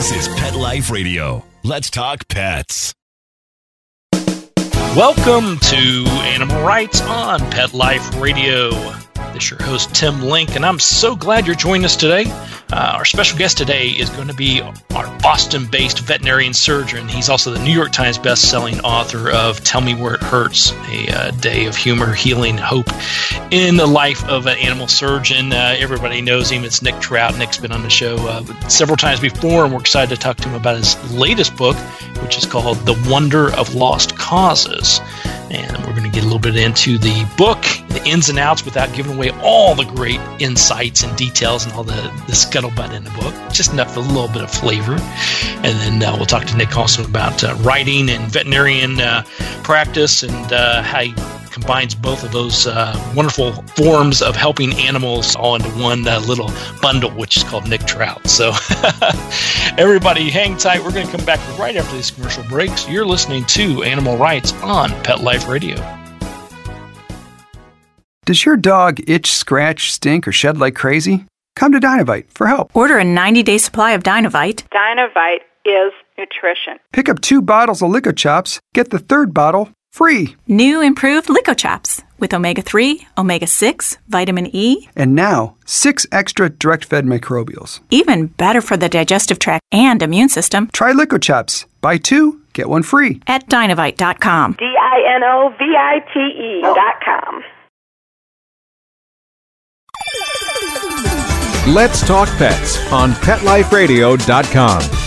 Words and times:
This 0.00 0.28
is 0.28 0.28
Pet 0.28 0.54
Life 0.54 0.90
Radio. 0.90 1.44
Let's 1.62 1.90
talk 1.90 2.26
pets. 2.26 2.94
Welcome 4.96 5.58
to 5.58 6.04
Animal 6.08 6.62
Writes 6.62 7.02
on 7.02 7.40
Pet 7.50 7.74
Life 7.74 8.16
Radio. 8.16 8.70
This 9.32 9.44
is 9.44 9.50
your 9.50 9.62
host, 9.62 9.94
Tim 9.94 10.22
Link, 10.22 10.56
and 10.56 10.66
I'm 10.66 10.80
so 10.80 11.14
glad 11.14 11.46
you're 11.46 11.54
joining 11.54 11.84
us 11.84 11.94
today. 11.94 12.24
Uh, 12.72 12.94
our 12.96 13.04
special 13.04 13.38
guest 13.38 13.56
today 13.56 13.88
is 13.88 14.10
going 14.10 14.26
to 14.26 14.34
be 14.34 14.60
our 14.60 15.18
Boston 15.20 15.66
based 15.66 16.00
veterinarian 16.00 16.52
surgeon. 16.52 17.06
He's 17.06 17.28
also 17.28 17.52
the 17.52 17.62
New 17.64 17.72
York 17.72 17.92
Times 17.92 18.18
best-selling 18.18 18.80
author 18.80 19.30
of 19.30 19.62
Tell 19.62 19.80
Me 19.80 19.94
Where 19.94 20.14
It 20.14 20.20
Hurts, 20.20 20.72
a 20.88 21.08
uh, 21.08 21.30
day 21.32 21.66
of 21.66 21.76
humor, 21.76 22.12
healing, 22.12 22.58
hope 22.58 22.88
in 23.52 23.76
the 23.76 23.86
life 23.86 24.24
of 24.28 24.46
an 24.46 24.58
animal 24.58 24.88
surgeon. 24.88 25.52
Uh, 25.52 25.76
everybody 25.78 26.20
knows 26.20 26.50
him. 26.50 26.64
It's 26.64 26.82
Nick 26.82 26.98
Trout. 26.98 27.38
Nick's 27.38 27.58
been 27.58 27.72
on 27.72 27.82
the 27.82 27.90
show 27.90 28.16
uh, 28.16 28.42
several 28.68 28.96
times 28.96 29.20
before, 29.20 29.64
and 29.64 29.72
we're 29.72 29.80
excited 29.80 30.14
to 30.14 30.20
talk 30.20 30.38
to 30.38 30.48
him 30.48 30.54
about 30.54 30.76
his 30.76 31.12
latest 31.12 31.56
book, 31.56 31.76
which 32.22 32.36
is 32.36 32.46
called 32.46 32.78
The 32.78 33.00
Wonder 33.08 33.54
of 33.54 33.74
Lost 33.76 34.16
Causes. 34.16 35.00
And 35.50 35.76
we're 35.78 35.96
going 35.96 36.04
to 36.04 36.10
get 36.10 36.22
a 36.22 36.26
little 36.26 36.38
bit 36.38 36.56
into 36.56 36.96
the 36.96 37.28
book, 37.36 37.60
the 37.88 38.02
ins 38.06 38.28
and 38.28 38.38
outs, 38.38 38.64
without 38.64 38.92
giving 38.94 39.16
away 39.16 39.30
all 39.42 39.74
the 39.74 39.84
great 39.84 40.20
insights 40.38 41.02
and 41.02 41.16
details 41.16 41.64
and 41.64 41.72
all 41.74 41.82
the, 41.82 41.92
the 42.26 42.32
scuttlebutt 42.32 42.94
in 42.94 43.04
the 43.04 43.10
book. 43.10 43.34
Just 43.52 43.72
enough, 43.72 43.94
for 43.94 44.00
a 44.00 44.02
little 44.04 44.28
bit 44.28 44.42
of 44.42 44.50
flavor. 44.50 44.96
And 45.62 46.00
then 46.00 46.02
uh, 46.02 46.16
we'll 46.16 46.26
talk 46.26 46.44
to 46.46 46.56
Nick 46.56 46.76
also 46.76 47.04
about 47.04 47.42
uh, 47.42 47.54
writing 47.60 48.08
and 48.10 48.30
veterinarian 48.30 49.00
uh, 49.00 49.24
practice 49.64 50.22
and 50.22 50.52
uh, 50.52 50.82
how 50.82 51.02
he 51.02 51.14
combines 51.50 51.94
both 51.94 52.24
of 52.24 52.32
those 52.32 52.66
uh, 52.66 52.94
wonderful 53.14 53.52
forms 53.76 54.22
of 54.22 54.36
helping 54.36 54.72
animals 54.74 55.36
all 55.36 55.54
into 55.54 55.68
one 55.70 56.06
uh, 56.06 56.20
little 56.20 56.50
bundle, 56.80 57.10
which 57.10 57.36
is 57.36 57.44
called 57.44 57.68
Nick 57.68 57.84
Trout. 57.86 58.26
So, 58.26 58.52
everybody, 59.78 60.30
hang 60.30 60.56
tight. 60.56 60.82
We're 60.82 60.92
going 60.92 61.06
to 61.06 61.16
come 61.16 61.24
back 61.24 61.40
right 61.58 61.76
after 61.76 61.94
these 61.94 62.10
commercial 62.10 62.44
breaks. 62.44 62.88
You're 62.88 63.06
listening 63.06 63.44
to 63.46 63.82
Animal 63.82 64.16
Writes 64.16 64.52
on 64.62 64.90
Pet 65.02 65.20
Life 65.20 65.48
Radio. 65.48 65.76
Does 68.24 68.44
your 68.44 68.56
dog 68.56 69.00
itch, 69.08 69.32
scratch, 69.32 69.92
stink, 69.92 70.28
or 70.28 70.32
shed 70.32 70.58
like 70.58 70.74
crazy? 70.74 71.24
Come 71.56 71.72
to 71.72 71.80
Dinovite 71.80 72.30
for 72.30 72.46
help. 72.46 72.74
Order 72.74 72.98
a 72.98 73.04
90 73.04 73.42
day 73.42 73.58
supply 73.58 73.92
of 73.92 74.02
Dinovite. 74.02 74.62
Dinovite 74.70 75.40
is 75.64 75.92
nutrition. 76.16 76.78
Pick 76.92 77.08
up 77.08 77.20
two 77.20 77.42
bottles 77.42 77.82
of 77.82 78.16
Chops. 78.16 78.60
get 78.72 78.90
the 78.90 78.98
third 78.98 79.34
bottle 79.34 79.70
free. 79.90 80.36
New 80.46 80.80
improved 80.80 81.28
LicoChops 81.28 82.02
with 82.18 82.32
omega 82.34 82.62
3, 82.62 83.06
omega 83.18 83.46
6, 83.46 83.98
vitamin 84.08 84.48
E, 84.54 84.88
and 84.96 85.14
now 85.14 85.56
six 85.64 86.06
extra 86.12 86.48
direct 86.48 86.84
fed 86.84 87.04
microbials. 87.06 87.80
Even 87.90 88.26
better 88.26 88.60
for 88.60 88.76
the 88.76 88.88
digestive 88.88 89.38
tract 89.38 89.64
and 89.72 90.02
immune 90.02 90.28
system. 90.28 90.68
Try 90.72 90.92
Chops. 91.20 91.66
Buy 91.80 91.96
two, 91.98 92.40
get 92.52 92.68
one 92.68 92.82
free. 92.82 93.20
At 93.26 93.48
dinovite.com. 93.48 94.56
D 94.58 94.64
I 94.64 95.14
N 95.16 95.22
O 95.24 95.54
V 95.58 95.64
I 95.76 96.00
T 96.12 96.20
E.com. 96.20 97.42
Let's 101.74 102.06
Talk 102.06 102.28
Pets 102.38 102.92
on 102.92 103.12
PetLifeRadio.com. 103.12 104.99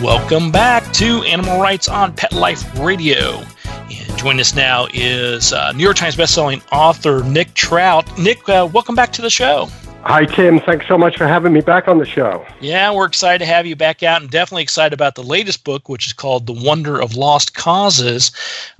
Welcome 0.00 0.50
back 0.52 0.92
to 0.92 1.22
Animal 1.22 1.58
Writes 1.58 1.88
on 1.88 2.12
Pet 2.12 2.34
Life 2.34 2.78
Radio. 2.78 3.42
And 3.90 4.18
joining 4.18 4.40
us 4.40 4.54
now 4.54 4.88
is 4.92 5.54
uh, 5.54 5.72
New 5.72 5.82
York 5.82 5.96
Times 5.96 6.14
bestselling 6.16 6.62
author 6.70 7.24
Nick 7.24 7.54
Trout. 7.54 8.06
Nick, 8.18 8.46
uh, 8.46 8.68
welcome 8.70 8.94
back 8.94 9.10
to 9.12 9.22
the 9.22 9.30
show. 9.30 9.70
Hi, 10.02 10.26
Tim. 10.26 10.60
Thanks 10.60 10.86
so 10.86 10.98
much 10.98 11.16
for 11.16 11.26
having 11.26 11.54
me 11.54 11.62
back 11.62 11.88
on 11.88 11.96
the 11.96 12.04
show. 12.04 12.44
Yeah, 12.60 12.92
we're 12.92 13.06
excited 13.06 13.38
to 13.38 13.46
have 13.46 13.64
you 13.64 13.74
back 13.74 14.02
out 14.02 14.20
and 14.20 14.30
definitely 14.30 14.64
excited 14.64 14.92
about 14.92 15.14
the 15.14 15.22
latest 15.22 15.64
book, 15.64 15.88
which 15.88 16.06
is 16.06 16.12
called 16.12 16.46
The 16.46 16.52
Wonder 16.52 17.00
of 17.00 17.16
Lost 17.16 17.54
Causes. 17.54 18.32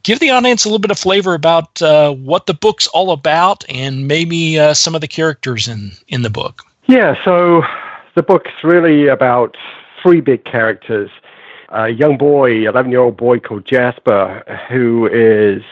Give 0.03 0.21
the 0.21 0.28
audience 0.28 0.66
a 0.66 0.69
little 0.69 0.78
bit 0.81 0.91
of 0.91 0.98
flavor 0.98 1.33
about 1.33 1.81
uh, 1.81 2.12
what 2.12 2.44
the 2.44 2.53
book's 2.53 2.88
all 2.88 3.10
about 3.12 3.65
and 3.71 4.06
maybe 4.06 4.59
uh, 4.59 4.75
some 4.75 4.94
of 4.94 5.00
the 5.00 5.09
characters 5.09 5.66
in, 5.66 5.93
in 6.09 6.21
the 6.21 6.31
book. 6.31 6.62
Yeah, 6.88 7.16
so 7.25 7.62
the 8.15 8.22
book's 8.22 8.53
really 8.62 9.06
about 9.06 9.56
three 10.03 10.21
big 10.21 10.45
characters. 10.45 11.11
A 11.71 11.89
young 11.89 12.17
boy, 12.17 12.69
11 12.69 12.91
year 12.91 13.01
old 13.01 13.17
boy 13.17 13.41
called 13.41 13.65
Jasper, 13.65 14.45
who 14.69 15.07
is 15.07 15.62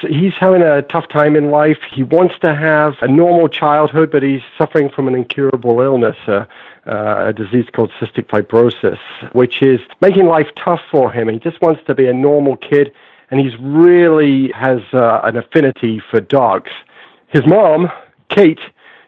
he's 0.00 0.34
having 0.34 0.62
a 0.62 0.82
tough 0.82 1.08
time 1.08 1.36
in 1.36 1.50
life. 1.50 1.78
He 1.90 2.02
wants 2.02 2.38
to 2.40 2.54
have 2.54 2.94
a 3.00 3.08
normal 3.08 3.48
childhood, 3.48 4.10
but 4.10 4.22
he's 4.22 4.42
suffering 4.58 4.90
from 4.90 5.08
an 5.08 5.14
incurable 5.14 5.80
illness, 5.80 6.16
uh, 6.26 6.44
uh, 6.86 7.26
a 7.28 7.32
disease 7.32 7.66
called 7.72 7.90
cystic 8.00 8.26
fibrosis, 8.26 8.98
which 9.32 9.62
is 9.62 9.80
making 10.00 10.26
life 10.26 10.48
tough 10.56 10.80
for 10.90 11.10
him. 11.10 11.28
He 11.28 11.38
just 11.38 11.60
wants 11.60 11.82
to 11.86 11.94
be 11.94 12.06
a 12.06 12.12
normal 12.12 12.56
kid, 12.56 12.92
and 13.30 13.40
he's 13.40 13.58
really 13.60 14.52
has 14.52 14.80
uh, 14.92 15.20
an 15.24 15.36
affinity 15.36 16.00
for 16.10 16.20
dogs. 16.20 16.70
His 17.28 17.46
mom, 17.46 17.90
Kate, 18.28 18.60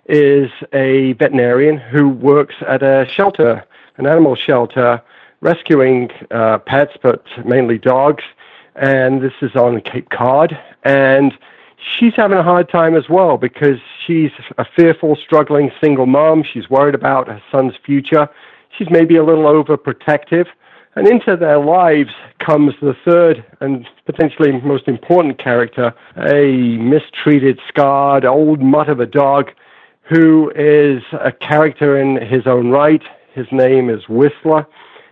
is 0.06 0.50
a 0.72 1.12
veterinarian 1.14 1.76
who 1.76 2.08
works 2.08 2.56
at 2.66 2.82
a 2.82 3.06
shelter, 3.08 3.64
an 3.98 4.06
animal 4.06 4.34
shelter, 4.34 5.02
rescuing 5.40 6.10
uh, 6.30 6.58
pets, 6.58 6.96
but 7.02 7.24
mainly 7.44 7.78
dogs 7.78 8.24
and 8.78 9.20
this 9.22 9.32
is 9.42 9.54
on 9.56 9.80
Cape 9.80 10.10
Cod. 10.10 10.58
And 10.84 11.36
she's 11.76 12.14
having 12.14 12.38
a 12.38 12.42
hard 12.42 12.68
time 12.68 12.94
as 12.94 13.08
well 13.08 13.36
because 13.36 13.78
she's 14.06 14.30
a 14.56 14.64
fearful, 14.64 15.16
struggling 15.16 15.70
single 15.80 16.06
mom. 16.06 16.42
She's 16.42 16.70
worried 16.70 16.94
about 16.94 17.28
her 17.28 17.42
son's 17.50 17.74
future. 17.84 18.28
She's 18.76 18.88
maybe 18.90 19.16
a 19.16 19.24
little 19.24 19.44
overprotective. 19.44 20.46
And 20.94 21.06
into 21.06 21.36
their 21.36 21.58
lives 21.58 22.10
comes 22.40 22.74
the 22.80 22.96
third 23.04 23.44
and 23.60 23.86
potentially 24.04 24.52
most 24.60 24.88
important 24.88 25.38
character, 25.38 25.94
a 26.16 26.76
mistreated, 26.78 27.60
scarred, 27.68 28.24
old 28.24 28.60
mutt 28.60 28.88
of 28.88 28.98
a 28.98 29.06
dog 29.06 29.50
who 30.02 30.50
is 30.56 31.02
a 31.12 31.30
character 31.30 32.00
in 32.00 32.16
his 32.26 32.46
own 32.46 32.70
right. 32.70 33.02
His 33.38 33.46
name 33.52 33.88
is 33.88 34.08
Whistler, 34.08 34.66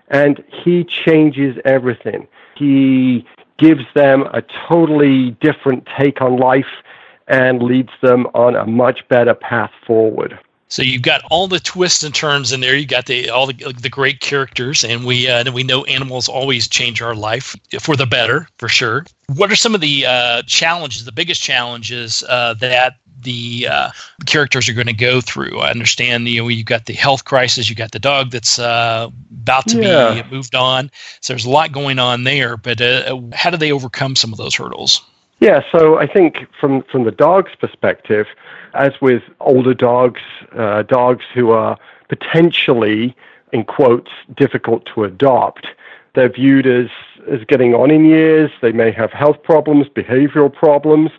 and 0.08 0.42
he 0.48 0.82
changes 0.82 1.56
everything. 1.64 2.26
He 2.56 3.24
gives 3.56 3.84
them 3.94 4.24
a 4.34 4.42
totally 4.68 5.30
different 5.40 5.86
take 5.96 6.20
on 6.20 6.36
life 6.36 6.82
and 7.28 7.62
leads 7.62 7.92
them 8.02 8.26
on 8.34 8.56
a 8.56 8.66
much 8.66 9.06
better 9.06 9.32
path 9.32 9.70
forward. 9.86 10.36
So 10.68 10.82
you've 10.82 11.02
got 11.02 11.22
all 11.30 11.46
the 11.46 11.60
twists 11.60 12.02
and 12.02 12.14
turns 12.14 12.52
in 12.52 12.60
there. 12.60 12.74
You 12.74 12.86
got 12.86 13.06
the 13.06 13.30
all 13.30 13.46
the, 13.46 13.74
the 13.80 13.88
great 13.88 14.20
characters, 14.20 14.84
and 14.84 15.04
we 15.04 15.28
uh, 15.28 15.50
we 15.52 15.62
know 15.62 15.84
animals 15.84 16.28
always 16.28 16.66
change 16.66 17.00
our 17.00 17.14
life 17.14 17.54
for 17.80 17.96
the 17.96 18.06
better, 18.06 18.48
for 18.58 18.68
sure. 18.68 19.06
What 19.34 19.52
are 19.52 19.56
some 19.56 19.74
of 19.74 19.80
the 19.80 20.06
uh, 20.06 20.42
challenges, 20.42 21.04
the 21.04 21.12
biggest 21.12 21.40
challenges 21.40 22.24
uh, 22.28 22.54
that 22.54 22.96
the 23.22 23.68
uh, 23.70 23.90
characters 24.26 24.68
are 24.68 24.72
going 24.72 24.86
to 24.86 24.92
go 24.92 25.20
through. 25.20 25.60
I 25.60 25.70
understand 25.70 26.28
you 26.28 26.42
know 26.42 26.48
you've 26.48 26.66
got 26.66 26.86
the 26.86 26.94
health 26.94 27.24
crisis, 27.24 27.68
you've 27.68 27.78
got 27.78 27.92
the 27.92 27.98
dog 27.98 28.30
that's 28.30 28.58
uh, 28.58 29.08
about 29.42 29.68
to 29.68 29.80
yeah. 29.80 30.22
be 30.22 30.30
moved 30.30 30.54
on. 30.54 30.90
So 31.20 31.32
there's 31.32 31.44
a 31.44 31.50
lot 31.50 31.72
going 31.72 31.98
on 31.98 32.24
there. 32.24 32.56
But 32.56 32.80
uh, 32.80 33.20
how 33.32 33.50
do 33.50 33.56
they 33.56 33.70
overcome 33.70 34.16
some 34.16 34.32
of 34.32 34.38
those 34.38 34.54
hurdles? 34.54 35.02
Yeah, 35.38 35.62
so 35.70 35.98
I 35.98 36.06
think 36.06 36.46
from 36.58 36.82
from 36.90 37.04
the 37.04 37.10
dog's 37.10 37.54
perspective, 37.54 38.26
as 38.76 39.00
with 39.00 39.22
older 39.40 39.74
dogs, 39.74 40.20
uh, 40.56 40.82
dogs 40.82 41.24
who 41.34 41.50
are 41.50 41.78
potentially, 42.08 43.16
in 43.52 43.64
quotes, 43.64 44.10
difficult 44.36 44.86
to 44.94 45.04
adopt, 45.04 45.66
they're 46.14 46.28
viewed 46.28 46.66
as 46.66 46.88
as 47.30 47.42
getting 47.48 47.74
on 47.74 47.90
in 47.90 48.04
years. 48.04 48.50
They 48.62 48.70
may 48.70 48.92
have 48.92 49.12
health 49.12 49.42
problems, 49.42 49.88
behavioral 49.88 50.52
problems 50.52 51.10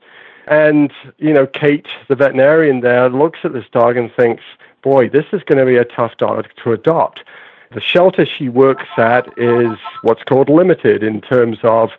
and, 0.47 0.93
you 1.17 1.33
know, 1.33 1.45
Kate, 1.45 1.87
the 2.07 2.15
veterinarian 2.15 2.79
there, 2.79 3.09
looks 3.09 3.39
at 3.43 3.53
this 3.53 3.65
dog 3.71 3.97
and 3.97 4.11
thinks, 4.13 4.43
boy, 4.81 5.09
this 5.09 5.25
is 5.33 5.43
going 5.43 5.59
to 5.59 5.65
be 5.65 5.75
a 5.75 5.83
tough 5.83 6.15
dog 6.17 6.47
to 6.63 6.71
adopt. 6.71 7.23
The 7.71 7.81
shelter 7.81 8.25
she 8.25 8.47
works 8.47 8.87
at 8.97 9.27
is 9.37 9.77
what's 10.01 10.23
called 10.23 10.49
limited 10.49 11.03
in 11.03 11.19
terms 11.21 11.57
of 11.63 11.91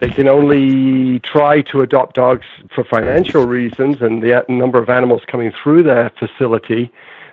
they 0.00 0.10
can 0.10 0.26
only 0.26 1.20
try 1.20 1.62
to 1.62 1.80
adopt 1.80 2.16
dogs 2.16 2.46
for 2.74 2.82
financial 2.82 3.46
reasons 3.46 4.02
and 4.02 4.22
the 4.22 4.44
number 4.48 4.82
of 4.82 4.90
animals 4.90 5.22
coming 5.28 5.52
through 5.62 5.84
their 5.84 6.10
facility 6.18 6.90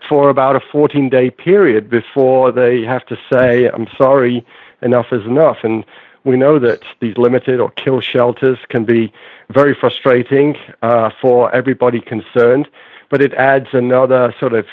for 0.07 0.29
about 0.29 0.55
a 0.55 0.59
14 0.71 1.09
day 1.09 1.31
period 1.31 1.89
before 1.89 2.51
they 2.51 2.83
have 2.83 3.05
to 3.07 3.17
say, 3.31 3.67
I'm 3.69 3.87
sorry, 3.97 4.45
enough 4.81 5.11
is 5.11 5.25
enough. 5.25 5.57
And 5.63 5.83
we 6.23 6.37
know 6.37 6.59
that 6.59 6.83
these 6.99 7.17
limited 7.17 7.59
or 7.59 7.71
kill 7.71 8.01
shelters 8.01 8.59
can 8.69 8.85
be 8.85 9.11
very 9.49 9.73
frustrating 9.73 10.55
uh, 10.81 11.09
for 11.21 11.53
everybody 11.55 12.01
concerned, 12.01 12.67
but 13.09 13.21
it 13.21 13.33
adds 13.33 13.67
another 13.73 14.33
sort 14.39 14.53
of 14.53 14.67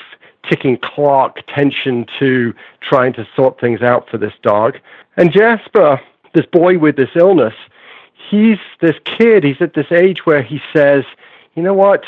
ticking 0.49 0.79
clock 0.79 1.39
tension 1.49 2.07
to 2.19 2.55
trying 2.81 3.13
to 3.15 3.27
sort 3.35 3.61
things 3.61 3.83
out 3.83 4.09
for 4.09 4.19
this 4.19 4.33
dog. 4.43 4.79
And 5.17 5.33
Jasper, 5.33 6.01
this 6.35 6.47
boy 6.47 6.79
with 6.79 6.97
this 6.97 7.11
illness, 7.15 7.55
he's 8.31 8.59
this 8.81 8.97
kid, 9.05 9.45
he's 9.45 9.61
at 9.61 9.75
this 9.75 9.91
age 9.91 10.27
where 10.27 10.43
he 10.43 10.61
says, 10.73 11.05
you 11.55 11.63
know 11.63 11.75
what? 11.75 12.05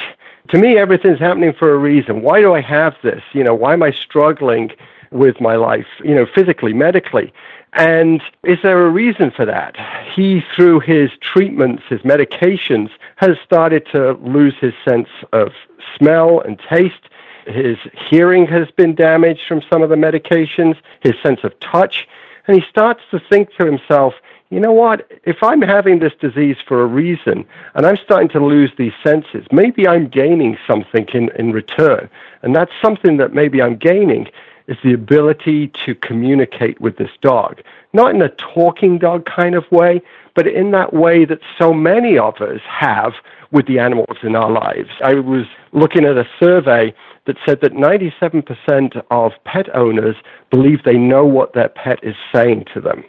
To 0.51 0.59
me, 0.59 0.79
everything's 0.79 1.19
happening 1.19 1.53
for 1.53 1.73
a 1.73 1.79
reason. 1.79 2.23
Why 2.23 2.41
do 2.41 2.55
I 2.55 2.61
have 2.61 2.95
this? 3.03 3.23
You 3.33 3.45
know, 3.45 3.55
why 3.55 3.73
am 3.75 3.83
I 3.83 3.91
struggling? 3.93 4.73
with 5.11 5.41
my 5.41 5.57
life, 5.57 5.87
you 6.05 6.15
know, 6.15 6.27
physically, 6.27 6.73
medically. 6.73 7.33
And 7.75 8.23
is 8.45 8.59
there 8.63 8.87
a 8.87 8.91
reason 8.91 9.31
for 9.31 9.45
that? 9.45 9.77
He, 10.15 10.43
through 10.55 10.81
his 10.81 11.11
treatments, 11.21 11.83
his 11.89 12.01
medications, 12.01 12.91
has 13.17 13.37
started 13.45 13.87
to 13.93 14.13
lose 14.15 14.55
his 14.61 14.73
sense 14.85 15.09
of 15.33 15.53
smell 15.97 16.41
and 16.41 16.59
taste. 16.69 17.09
His 17.49 17.79
hearing 18.09 18.47
has 18.47 18.71
been 18.73 18.95
damaged 18.95 19.43
from 19.49 19.63
some 19.71 19.83
of 19.83 19.89
the 19.89 19.97
medications, 19.97 20.77
his 21.01 21.15
sense 21.23 21.41
of 21.43 21.59
touch. 21.61 22.07
And 22.47 22.61
he 22.61 22.69
starts 22.69 23.01
to 23.11 23.19
think 23.19 23.55
to 23.57 23.65
himself, 23.65 24.15
you 24.51 24.61
know 24.61 24.73
what? 24.73 25.11
If 25.25 25.43
I'm 25.43 25.61
having 25.61 25.99
this 25.99 26.15
disease 26.21 26.57
for 26.67 26.83
a 26.83 26.87
reason 26.87 27.47
and 27.75 27.87
I'm 27.87 27.99
starting 27.99 28.31
to 28.31 28.45
lose 28.45 28.71
these 28.79 28.95
senses, 29.03 29.47
maybe 29.53 29.87
I'm 29.87 30.09
gaining 30.09 30.57
something 30.67 31.07
in, 31.13 31.31
in 31.39 31.53
return. 31.53 32.09
And 32.43 32.57
that's 32.57 32.73
something 32.81 33.19
that 33.19 33.35
maybe 33.35 33.61
I'm 33.61 33.77
gaining 33.77 34.29
is 34.67 34.79
the 34.83 34.93
ability 34.93 35.69
to 35.87 35.95
communicate 35.95 36.81
with 36.81 36.97
this 36.97 37.11
dog. 37.21 37.61
Not 37.93 38.15
in 38.15 38.23
a 38.23 38.29
talking 38.29 38.99
dog 38.99 39.27
kind 39.27 39.55
of 39.55 39.71
way, 39.73 40.01
but 40.35 40.47
in 40.47 40.71
that 40.71 40.93
way 40.93 41.25
that 41.25 41.41
so 41.59 41.73
many 41.75 42.17
of 42.17 42.41
us 42.41 42.61
have 42.67 43.15
with 43.51 43.67
the 43.67 43.79
animals 43.79 44.19
in 44.23 44.37
our 44.37 44.51
lives. 44.51 44.91
I 45.03 45.15
was 45.15 45.47
looking 45.73 46.05
at 46.05 46.17
a 46.17 46.29
survey 46.39 46.95
that 47.27 47.37
said 47.47 47.61
that 47.61 47.73
97% 47.73 49.03
of 49.11 49.33
pet 49.45 49.75
owners 49.75 50.17
believe 50.51 50.83
they 50.85 50.97
know 50.97 51.25
what 51.25 51.53
their 51.53 51.69
pet 51.69 51.99
is 52.03 52.17
saying 52.33 52.67
to 52.75 52.81
them. 52.81 53.05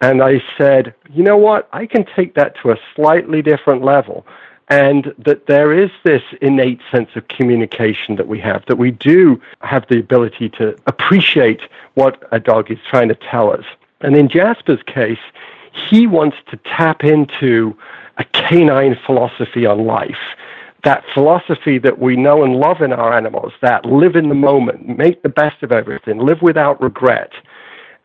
And 0.00 0.22
I 0.22 0.42
said, 0.56 0.94
you 1.10 1.22
know 1.22 1.36
what? 1.36 1.68
I 1.72 1.86
can 1.86 2.04
take 2.16 2.34
that 2.34 2.54
to 2.62 2.70
a 2.70 2.76
slightly 2.94 3.42
different 3.42 3.82
level. 3.82 4.26
And 4.70 5.14
that 5.18 5.46
there 5.46 5.72
is 5.72 5.90
this 6.04 6.22
innate 6.42 6.80
sense 6.92 7.08
of 7.16 7.26
communication 7.28 8.16
that 8.16 8.28
we 8.28 8.38
have, 8.40 8.64
that 8.66 8.76
we 8.76 8.90
do 8.90 9.40
have 9.60 9.86
the 9.88 9.98
ability 9.98 10.50
to 10.50 10.76
appreciate 10.86 11.62
what 11.94 12.22
a 12.32 12.38
dog 12.38 12.70
is 12.70 12.78
trying 12.90 13.08
to 13.08 13.14
tell 13.14 13.50
us. 13.50 13.64
And 14.02 14.14
in 14.14 14.28
Jasper's 14.28 14.82
case, 14.82 15.18
he 15.88 16.06
wants 16.06 16.36
to 16.50 16.56
tap 16.64 17.04
into 17.04 17.76
a 18.18 18.24
canine 18.24 18.98
philosophy 19.06 19.66
on 19.66 19.84
life. 19.86 20.36
That 20.84 21.04
philosophy 21.12 21.78
that 21.78 21.98
we 21.98 22.16
know 22.16 22.44
and 22.44 22.56
love 22.56 22.80
in 22.82 22.92
our 22.92 23.12
animals, 23.12 23.52
that 23.62 23.84
live 23.84 24.16
in 24.16 24.28
the 24.28 24.34
moment, 24.34 24.96
make 24.96 25.22
the 25.22 25.28
best 25.28 25.62
of 25.62 25.72
everything, 25.72 26.18
live 26.18 26.40
without 26.40 26.80
regret. 26.80 27.32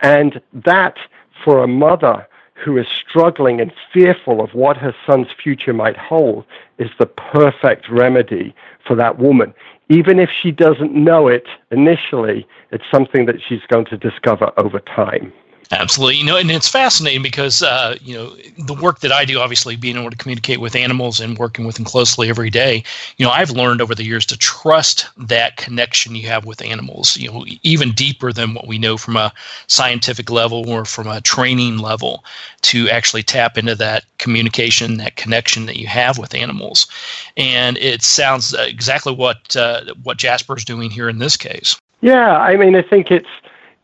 And 0.02 0.42
that 0.54 0.98
for 1.44 1.64
a 1.64 1.68
mother 1.68 2.28
who 2.64 2.78
is 2.78 2.88
struggling 2.88 3.60
and 3.60 3.72
fearful 3.92 4.42
of 4.42 4.54
what 4.54 4.78
her 4.78 4.96
son's 5.06 5.28
future 5.42 5.74
might 5.74 5.98
hold 5.98 6.46
is 6.78 6.90
the 6.98 7.06
perfect 7.06 7.90
remedy 7.90 8.56
for 8.88 8.96
that 8.96 9.20
woman. 9.20 9.54
Even 9.90 10.20
if 10.20 10.30
she 10.30 10.52
doesn't 10.52 10.94
know 10.94 11.28
it 11.28 11.46
initially, 11.72 12.48
it's 12.72 12.84
something 12.92 13.26
that 13.26 13.42
she's 13.48 13.62
going 13.68 13.86
to 13.86 13.98
discover 13.98 14.52
over 14.58 14.80
time. 14.80 15.34
Absolutely. 15.72 16.18
You 16.18 16.26
know, 16.26 16.38
and 16.38 16.52
it's 16.52 16.68
fascinating 16.68 17.24
because, 17.24 17.64
uh, 17.64 17.98
you 18.02 18.14
know, 18.14 18.36
the 18.58 18.74
work 18.74 19.00
that 19.00 19.12
I 19.12 19.26
do, 19.26 19.40
obviously 19.40 19.76
being 19.76 19.98
able 19.98 20.12
to 20.12 20.18
communicate 20.18 20.60
with 20.60 20.76
animals 20.76 21.20
and 21.20 21.38
working 21.38 21.66
with 21.66 21.76
them 21.76 21.86
closely 21.86 22.30
every 22.30 22.50
day, 22.50 22.84
you 23.18 23.26
know, 23.26 23.32
I've 23.32 23.50
learned 23.50 23.82
over 23.82 23.96
the 23.96 24.04
years 24.04 24.26
to 24.28 24.38
trust 24.38 25.08
that 25.18 25.58
connection 25.58 26.16
you 26.16 26.28
have 26.28 26.46
with 26.46 26.62
animals, 26.62 27.18
you 27.18 27.32
know, 27.32 27.46
even 27.64 27.92
deeper 27.92 28.32
than 28.32 28.54
what 28.54 28.68
we 28.68 28.78
know 28.78 28.98
from 28.98 29.16
a 29.16 29.34
scientific 29.68 30.30
level 30.30 30.70
or 30.70 30.86
from 30.86 31.08
a 31.08 31.22
training 31.22 31.80
level 31.80 32.24
to 32.62 32.90
actually 32.90 33.24
tap 33.24 33.58
into 33.58 33.74
that 33.76 34.06
communication, 34.18 34.98
that 34.98 35.16
connection 35.16 35.66
that 35.66 35.78
you 35.78 35.88
have 35.88 36.18
with 36.18 36.36
animals. 36.36 36.88
And 37.36 37.78
it 37.78 38.04
sounds 38.04 38.54
exactly 38.54 39.14
what, 39.14 39.56
uh, 39.56 39.94
what 40.04 40.18
Jasper's 40.18 40.66
doing 40.66 40.92
here 40.92 41.10
in 41.10 41.18
this 41.18 41.38
case. 41.38 41.80
Yeah. 42.02 42.38
I 42.38 42.58
mean, 42.58 42.76
I 42.76 42.82
think 42.82 43.10
it's, 43.10 43.30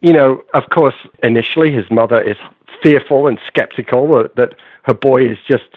you 0.01 0.13
know, 0.13 0.43
of 0.53 0.69
course, 0.69 0.95
initially 1.23 1.71
his 1.71 1.89
mother 1.91 2.21
is 2.21 2.37
fearful 2.81 3.27
and 3.27 3.39
skeptical 3.47 4.07
that, 4.35 4.55
her 4.83 4.93
boy 4.93 5.23
is 5.23 5.37
just, 5.47 5.67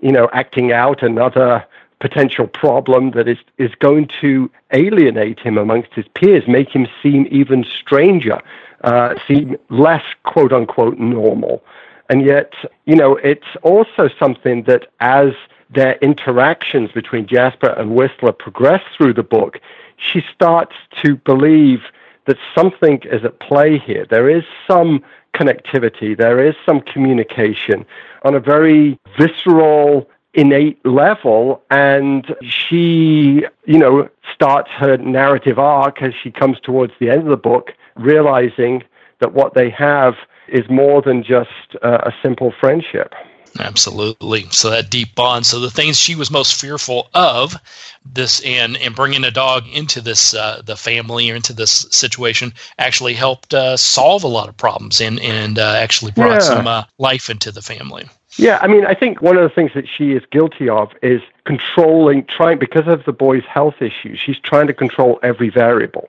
you 0.00 0.12
know, 0.12 0.28
acting 0.32 0.70
out 0.70 1.02
another 1.02 1.64
potential 1.98 2.46
problem 2.46 3.10
that 3.12 3.26
is, 3.26 3.38
is 3.58 3.74
going 3.80 4.08
to 4.20 4.50
alienate 4.72 5.40
him 5.40 5.58
amongst 5.58 5.92
his 5.94 6.06
peers, 6.14 6.44
make 6.46 6.68
him 6.70 6.86
seem 7.02 7.26
even 7.30 7.64
stranger, 7.64 8.40
uh, 8.84 9.14
seem 9.26 9.56
less 9.70 10.04
quote 10.24 10.52
unquote 10.52 10.98
normal. 10.98 11.64
And 12.10 12.24
yet, 12.24 12.52
you 12.86 12.94
know, 12.94 13.16
it's 13.16 13.56
also 13.62 14.08
something 14.18 14.64
that 14.64 14.86
as 15.00 15.30
their 15.70 15.96
interactions 15.98 16.90
between 16.92 17.26
Jasper 17.26 17.70
and 17.70 17.94
Whistler 17.94 18.32
progress 18.32 18.82
through 18.96 19.14
the 19.14 19.22
book, 19.22 19.60
she 19.96 20.22
starts 20.32 20.74
to 21.02 21.16
believe 21.16 21.80
that 22.26 22.36
something 22.54 23.00
is 23.04 23.24
at 23.24 23.38
play 23.40 23.78
here. 23.78 24.06
There 24.08 24.28
is 24.28 24.44
some 24.68 25.02
connectivity, 25.34 26.16
there 26.16 26.44
is 26.44 26.54
some 26.66 26.80
communication 26.80 27.86
on 28.24 28.34
a 28.34 28.40
very 28.40 28.98
visceral, 29.18 30.08
innate 30.34 30.84
level. 30.84 31.62
And 31.70 32.34
she, 32.42 33.44
you 33.64 33.78
know, 33.78 34.08
starts 34.34 34.70
her 34.72 34.96
narrative 34.96 35.58
arc 35.58 36.02
as 36.02 36.12
she 36.22 36.30
comes 36.30 36.58
towards 36.60 36.92
the 37.00 37.10
end 37.10 37.22
of 37.22 37.28
the 37.28 37.36
book, 37.36 37.72
realizing 37.96 38.82
that 39.20 39.32
what 39.32 39.54
they 39.54 39.70
have 39.70 40.14
is 40.48 40.68
more 40.68 41.02
than 41.02 41.22
just 41.22 41.76
uh, 41.82 41.98
a 42.02 42.12
simple 42.22 42.52
friendship. 42.60 43.14
Absolutely. 43.58 44.46
So 44.50 44.70
that 44.70 44.90
deep 44.90 45.14
bond. 45.14 45.44
So 45.46 45.58
the 45.58 45.70
things 45.70 45.98
she 45.98 46.14
was 46.14 46.30
most 46.30 46.60
fearful 46.60 47.08
of, 47.14 47.56
this 48.04 48.40
and 48.44 48.76
and 48.76 48.94
bringing 48.94 49.24
a 49.24 49.30
dog 49.30 49.66
into 49.68 50.00
this 50.00 50.34
uh, 50.34 50.62
the 50.64 50.76
family 50.76 51.30
or 51.30 51.34
into 51.34 51.52
this 51.52 51.86
situation 51.90 52.52
actually 52.78 53.14
helped 53.14 53.52
uh, 53.52 53.76
solve 53.76 54.24
a 54.24 54.28
lot 54.28 54.48
of 54.48 54.56
problems 54.56 55.00
and 55.00 55.20
and 55.20 55.58
uh, 55.58 55.74
actually 55.76 56.12
brought 56.12 56.32
yeah. 56.32 56.38
some 56.40 56.66
uh, 56.66 56.84
life 56.98 57.28
into 57.28 57.50
the 57.52 57.62
family. 57.62 58.08
Yeah, 58.36 58.58
I 58.62 58.68
mean, 58.68 58.86
I 58.86 58.94
think 58.94 59.20
one 59.20 59.36
of 59.36 59.42
the 59.42 59.54
things 59.54 59.72
that 59.74 59.88
she 59.88 60.12
is 60.12 60.22
guilty 60.30 60.68
of 60.68 60.92
is 61.02 61.20
controlling, 61.44 62.24
trying 62.26 62.58
because 62.58 62.86
of 62.86 63.04
the 63.04 63.12
boy's 63.12 63.44
health 63.44 63.82
issues. 63.82 64.20
She's 64.20 64.38
trying 64.38 64.68
to 64.68 64.72
control 64.72 65.18
every 65.22 65.50
variable. 65.50 66.08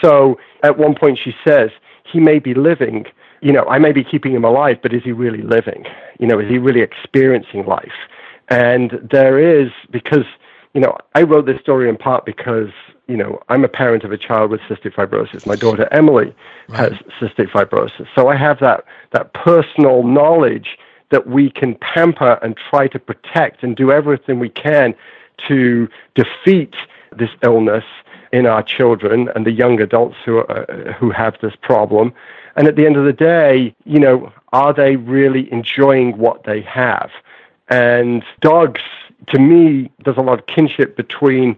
So 0.00 0.38
at 0.62 0.78
one 0.78 0.94
point, 0.94 1.18
she 1.18 1.36
says 1.44 1.70
he 2.04 2.18
may 2.18 2.38
be 2.38 2.54
living 2.54 3.06
you 3.40 3.52
know, 3.52 3.64
I 3.64 3.78
may 3.78 3.92
be 3.92 4.04
keeping 4.04 4.32
him 4.34 4.44
alive, 4.44 4.78
but 4.82 4.92
is 4.92 5.02
he 5.02 5.12
really 5.12 5.42
living? 5.42 5.84
You 6.18 6.26
know, 6.26 6.38
is 6.38 6.48
he 6.48 6.58
really 6.58 6.80
experiencing 6.80 7.66
life? 7.66 7.92
And 8.48 8.98
there 9.10 9.38
is, 9.38 9.70
because, 9.90 10.24
you 10.74 10.80
know, 10.80 10.96
I 11.14 11.22
wrote 11.22 11.46
this 11.46 11.60
story 11.60 11.88
in 11.88 11.96
part 11.96 12.26
because, 12.26 12.70
you 13.06 13.16
know, 13.16 13.40
I'm 13.48 13.64
a 13.64 13.68
parent 13.68 14.04
of 14.04 14.12
a 14.12 14.18
child 14.18 14.50
with 14.50 14.60
cystic 14.62 14.94
fibrosis. 14.94 15.46
My 15.46 15.56
daughter 15.56 15.88
Emily 15.92 16.34
right. 16.68 16.92
has 16.92 17.00
cystic 17.20 17.50
fibrosis. 17.50 18.06
So 18.14 18.28
I 18.28 18.36
have 18.36 18.58
that, 18.60 18.84
that 19.12 19.32
personal 19.32 20.02
knowledge 20.02 20.78
that 21.10 21.26
we 21.26 21.50
can 21.50 21.76
pamper 21.76 22.38
and 22.42 22.56
try 22.70 22.88
to 22.88 22.98
protect 22.98 23.62
and 23.62 23.76
do 23.76 23.90
everything 23.90 24.38
we 24.38 24.48
can 24.48 24.94
to 25.48 25.88
defeat 26.14 26.74
this 27.16 27.30
illness 27.42 27.84
in 28.32 28.46
our 28.46 28.62
children 28.62 29.28
and 29.34 29.44
the 29.44 29.50
young 29.50 29.80
adults 29.80 30.16
who, 30.24 30.38
are, 30.38 30.94
who 30.98 31.10
have 31.10 31.36
this 31.40 31.54
problem. 31.60 32.12
And 32.56 32.68
at 32.68 32.76
the 32.76 32.86
end 32.86 32.96
of 32.96 33.04
the 33.04 33.12
day, 33.12 33.74
you 33.84 33.98
know, 33.98 34.32
are 34.52 34.72
they 34.72 34.96
really 34.96 35.52
enjoying 35.52 36.18
what 36.18 36.44
they 36.44 36.60
have? 36.62 37.10
And 37.68 38.24
dogs, 38.40 38.80
to 39.28 39.38
me, 39.38 39.90
there's 40.04 40.16
a 40.16 40.22
lot 40.22 40.38
of 40.38 40.46
kinship 40.46 40.96
between 40.96 41.56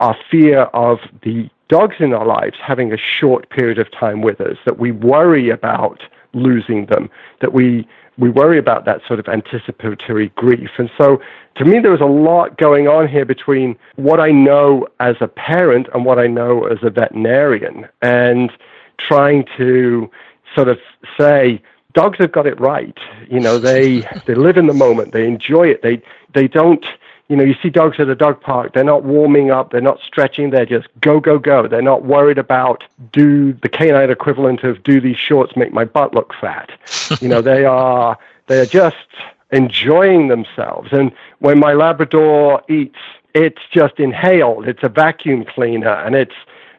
our 0.00 0.16
fear 0.30 0.62
of 0.74 1.00
the 1.22 1.48
dogs 1.68 1.96
in 1.98 2.12
our 2.12 2.26
lives 2.26 2.56
having 2.62 2.92
a 2.92 2.98
short 2.98 3.48
period 3.50 3.78
of 3.78 3.90
time 3.90 4.20
with 4.20 4.40
us, 4.40 4.56
that 4.64 4.78
we 4.78 4.92
worry 4.92 5.48
about 5.50 6.02
losing 6.36 6.86
them, 6.86 7.10
that 7.40 7.52
we 7.52 7.88
we 8.18 8.30
worry 8.30 8.58
about 8.58 8.86
that 8.86 9.00
sort 9.06 9.18
of 9.18 9.28
anticipatory 9.28 10.28
grief. 10.36 10.70
And 10.78 10.90
so 10.96 11.20
to 11.56 11.64
me, 11.64 11.80
there 11.80 11.90
was 11.90 12.00
a 12.00 12.06
lot 12.06 12.56
going 12.56 12.88
on 12.88 13.08
here 13.08 13.26
between 13.26 13.76
what 13.96 14.20
I 14.20 14.30
know 14.30 14.86
as 15.00 15.16
a 15.20 15.28
parent 15.28 15.88
and 15.92 16.04
what 16.04 16.18
I 16.18 16.26
know 16.26 16.64
as 16.66 16.78
a 16.82 16.88
veterinarian. 16.88 17.86
And 18.00 18.50
trying 18.98 19.44
to 19.58 20.10
sort 20.54 20.68
of 20.68 20.78
say 21.18 21.62
dogs 21.92 22.18
have 22.18 22.32
got 22.32 22.46
it 22.46 22.58
right. 22.60 22.96
You 23.28 23.40
know, 23.40 23.58
they 23.58 24.00
they 24.26 24.34
live 24.34 24.56
in 24.56 24.66
the 24.66 24.74
moment. 24.74 25.12
They 25.12 25.26
enjoy 25.26 25.68
it. 25.68 25.82
They 25.82 26.02
they 26.34 26.48
don't. 26.48 26.84
You 27.28 27.36
know, 27.36 27.44
you 27.44 27.54
see 27.60 27.70
dogs 27.70 27.98
at 27.98 28.08
a 28.08 28.14
dog 28.14 28.40
park. 28.40 28.72
They're 28.72 28.84
not 28.84 29.02
warming 29.02 29.50
up. 29.50 29.70
They're 29.70 29.80
not 29.80 29.98
stretching. 30.06 30.50
They're 30.50 30.66
just 30.66 30.86
go 31.00 31.18
go 31.18 31.38
go. 31.38 31.66
They're 31.66 31.82
not 31.82 32.04
worried 32.04 32.38
about 32.38 32.84
do 33.12 33.52
the 33.52 33.68
canine 33.68 34.10
equivalent 34.10 34.62
of 34.62 34.82
do 34.84 35.00
these 35.00 35.16
shorts 35.16 35.56
make 35.56 35.72
my 35.72 35.84
butt 35.84 36.14
look 36.14 36.32
fat. 36.40 36.70
you 37.20 37.28
know, 37.28 37.42
they 37.42 37.64
are 37.64 38.16
they 38.46 38.60
are 38.60 38.66
just 38.66 38.96
enjoying 39.50 40.28
themselves. 40.28 40.90
And 40.92 41.12
when 41.40 41.58
my 41.58 41.72
Labrador 41.72 42.62
eats, 42.68 42.98
it's 43.34 43.62
just 43.72 43.98
inhaled. 43.98 44.66
It's 44.68 44.82
a 44.82 44.88
vacuum 44.88 45.44
cleaner, 45.44 45.92
and 45.92 46.14
it's 46.14 46.34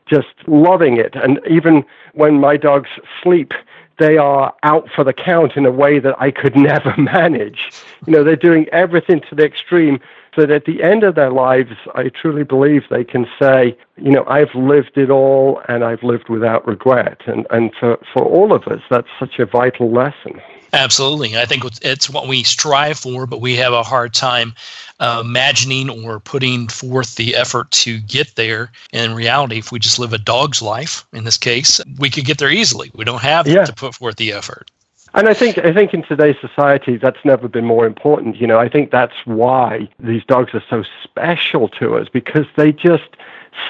just 0.08 0.28
loving 0.48 0.98
it. 0.98 1.16
And 1.16 1.40
even 1.50 1.86
when 2.14 2.40
my 2.40 2.58
dogs 2.58 2.90
sleep, 3.22 3.54
they 4.00 4.18
are 4.18 4.54
out 4.64 4.90
for 4.96 5.04
the 5.04 5.14
count 5.14 5.56
in 5.56 5.66
a 5.66 5.72
way 5.72 6.00
that 6.00 6.20
I 6.20 6.32
could 6.32 6.56
never 6.72 6.96
manage. 6.98 7.72
You 8.06 8.14
know, 8.14 8.24
they're 8.24 8.36
doing 8.36 8.68
everything 8.72 9.22
to 9.30 9.36
the 9.36 9.46
extreme 9.46 10.00
that 10.38 10.50
at 10.50 10.66
the 10.66 10.82
end 10.82 11.04
of 11.04 11.16
their 11.16 11.32
lives, 11.32 11.74
I 11.94 12.10
truly 12.10 12.44
believe 12.44 12.84
they 12.90 13.04
can 13.04 13.28
say, 13.40 13.78
you 13.98 14.12
know, 14.12 14.24
I've 14.28 14.54
lived 14.56 14.98
it 14.98 15.10
all 15.10 15.62
and 15.68 15.84
I've 15.84 16.04
lived 16.04 16.30
without 16.30 16.66
regret. 16.66 17.22
And, 17.26 17.46
and 17.50 17.74
for, 17.80 17.98
for 18.14 18.24
all 18.24 18.54
of 18.54 18.64
us, 18.68 18.82
that's 18.90 19.10
such 19.20 19.40
a 19.40 19.46
vital 19.46 19.92
lesson. 19.92 20.40
Absolutely. 20.74 21.38
I 21.38 21.46
think 21.46 21.64
it's 21.82 22.10
what 22.10 22.28
we 22.28 22.44
strive 22.44 23.00
for, 23.00 23.26
but 23.26 23.42
we 23.42 23.56
have 23.56 23.74
a 23.74 23.84
hard 23.84 24.14
time 24.14 24.54
uh, 25.00 25.24
imagining 25.26 25.90
or 25.90 26.20
putting 26.20 26.68
forth 26.68 27.16
the 27.16 27.36
effort 27.36 27.72
to 27.72 28.00
get 28.02 28.36
there. 28.36 28.72
And 28.92 29.12
in 29.12 29.18
reality, 29.18 29.58
if 29.58 29.72
we 29.72 29.80
just 29.80 29.98
live 29.98 30.14
a 30.14 30.18
dog's 30.18 30.62
life, 30.62 31.06
in 31.14 31.24
this 31.24 31.38
case, 31.38 31.80
we 31.98 32.10
could 32.10 32.26
get 32.26 32.38
there 32.38 32.52
easily. 32.52 32.92
We 32.94 33.06
don't 33.06 33.22
have 33.22 33.48
yeah. 33.48 33.66
to 33.66 33.74
put 33.74 33.96
forth 33.96 34.18
the 34.18 34.34
effort. 34.34 34.70
And 35.18 35.28
I 35.28 35.34
think 35.34 35.58
I 35.58 35.74
think 35.74 35.94
in 35.94 36.04
today's 36.04 36.38
society 36.40 36.96
that's 36.96 37.24
never 37.26 37.48
been 37.48 37.66
more 37.66 37.86
important. 37.86 38.38
You 38.38 38.48
know, 38.48 38.60
I 38.60 38.70
think 38.70 38.92
that's 38.92 39.16
why 39.26 39.90
these 40.00 40.24
dogs 40.26 40.54
are 40.54 40.64
so 40.70 40.84
special 41.04 41.68
to 41.70 41.96
us 41.96 42.08
because 42.08 42.46
they 42.56 42.72
just 42.72 43.10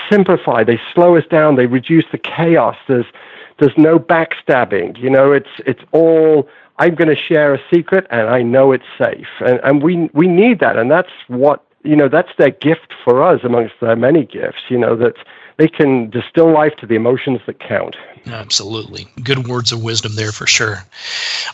simplify, 0.09 0.63
they 0.63 0.79
slow 0.93 1.15
us 1.15 1.25
down, 1.29 1.55
they 1.55 1.65
reduce 1.65 2.05
the 2.11 2.17
chaos. 2.17 2.75
There's 2.87 3.05
there's 3.59 3.77
no 3.77 3.97
backstabbing. 3.97 4.99
You 4.99 5.09
know, 5.09 5.31
it's 5.31 5.49
it's 5.65 5.81
all 5.93 6.47
I'm 6.79 6.95
going 6.95 7.09
to 7.09 7.15
share 7.15 7.53
a 7.53 7.59
secret 7.71 8.05
and 8.09 8.29
I 8.29 8.41
know 8.43 8.71
it's 8.71 8.85
safe. 8.97 9.27
And, 9.39 9.59
and 9.63 9.81
we, 9.81 10.09
we 10.13 10.27
need 10.27 10.59
that. 10.59 10.77
And 10.77 10.91
that's 10.91 11.11
what, 11.27 11.63
you 11.83 11.95
know, 11.95 12.07
that's 12.07 12.29
their 12.37 12.51
gift 12.51 12.93
for 13.03 13.23
us 13.23 13.41
amongst 13.43 13.75
their 13.81 13.95
many 13.95 14.25
gifts, 14.25 14.61
you 14.69 14.77
know, 14.77 14.95
that 14.97 15.15
they 15.57 15.67
can 15.67 16.09
distill 16.09 16.51
life 16.51 16.75
to 16.77 16.85
the 16.85 16.95
emotions 16.95 17.39
that 17.45 17.59
count. 17.59 17.95
Absolutely. 18.27 19.07
Good 19.23 19.47
words 19.47 19.71
of 19.71 19.81
wisdom 19.81 20.15
there 20.15 20.31
for 20.31 20.45
sure. 20.47 20.83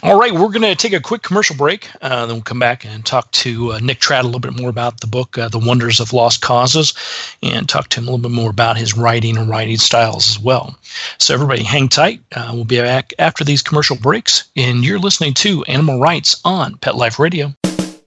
All 0.01 0.19
right, 0.19 0.33
we're 0.33 0.49
going 0.49 0.61
to 0.61 0.75
take 0.75 0.93
a 0.93 0.99
quick 0.99 1.21
commercial 1.21 1.55
break. 1.55 1.89
Uh, 2.01 2.25
then 2.25 2.35
we'll 2.35 2.43
come 2.43 2.59
back 2.59 2.85
and 2.85 3.05
talk 3.05 3.29
to 3.31 3.73
uh, 3.73 3.79
Nick 3.79 3.99
Trout 3.99 4.23
a 4.23 4.27
little 4.27 4.39
bit 4.39 4.59
more 4.59 4.69
about 4.69 4.99
the 4.99 5.07
book, 5.07 5.37
uh, 5.37 5.47
The 5.47 5.59
Wonders 5.59 5.99
of 5.99 6.13
Lost 6.13 6.41
Causes, 6.41 6.93
and 7.41 7.69
talk 7.69 7.89
to 7.89 7.99
him 7.99 8.07
a 8.07 8.11
little 8.11 8.29
bit 8.29 8.35
more 8.35 8.49
about 8.49 8.77
his 8.77 8.97
writing 8.97 9.37
and 9.37 9.49
writing 9.49 9.77
styles 9.77 10.29
as 10.29 10.39
well. 10.39 10.77
So, 11.19 11.33
everybody, 11.33 11.63
hang 11.63 11.89
tight. 11.89 12.21
Uh, 12.35 12.51
we'll 12.53 12.65
be 12.65 12.81
back 12.81 13.13
after 13.19 13.43
these 13.43 13.61
commercial 13.61 13.95
breaks, 13.95 14.45
and 14.55 14.83
you're 14.83 14.99
listening 14.99 15.33
to 15.35 15.63
Animal 15.65 15.99
Writes 15.99 16.41
on 16.43 16.77
Pet 16.77 16.95
Life 16.95 17.19
Radio. 17.19 17.53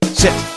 Sit. 0.03 0.56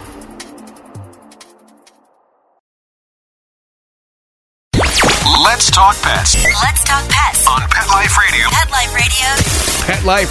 Talk 5.91 6.03
pets. 6.03 6.45
Let's 6.63 6.83
talk 6.85 7.03
pets 7.09 7.45
on 7.47 7.59
Pet 7.69 7.85
Life 7.89 8.17
Radio. 8.17 8.47
Pet 8.49 8.71
Life 8.71 8.95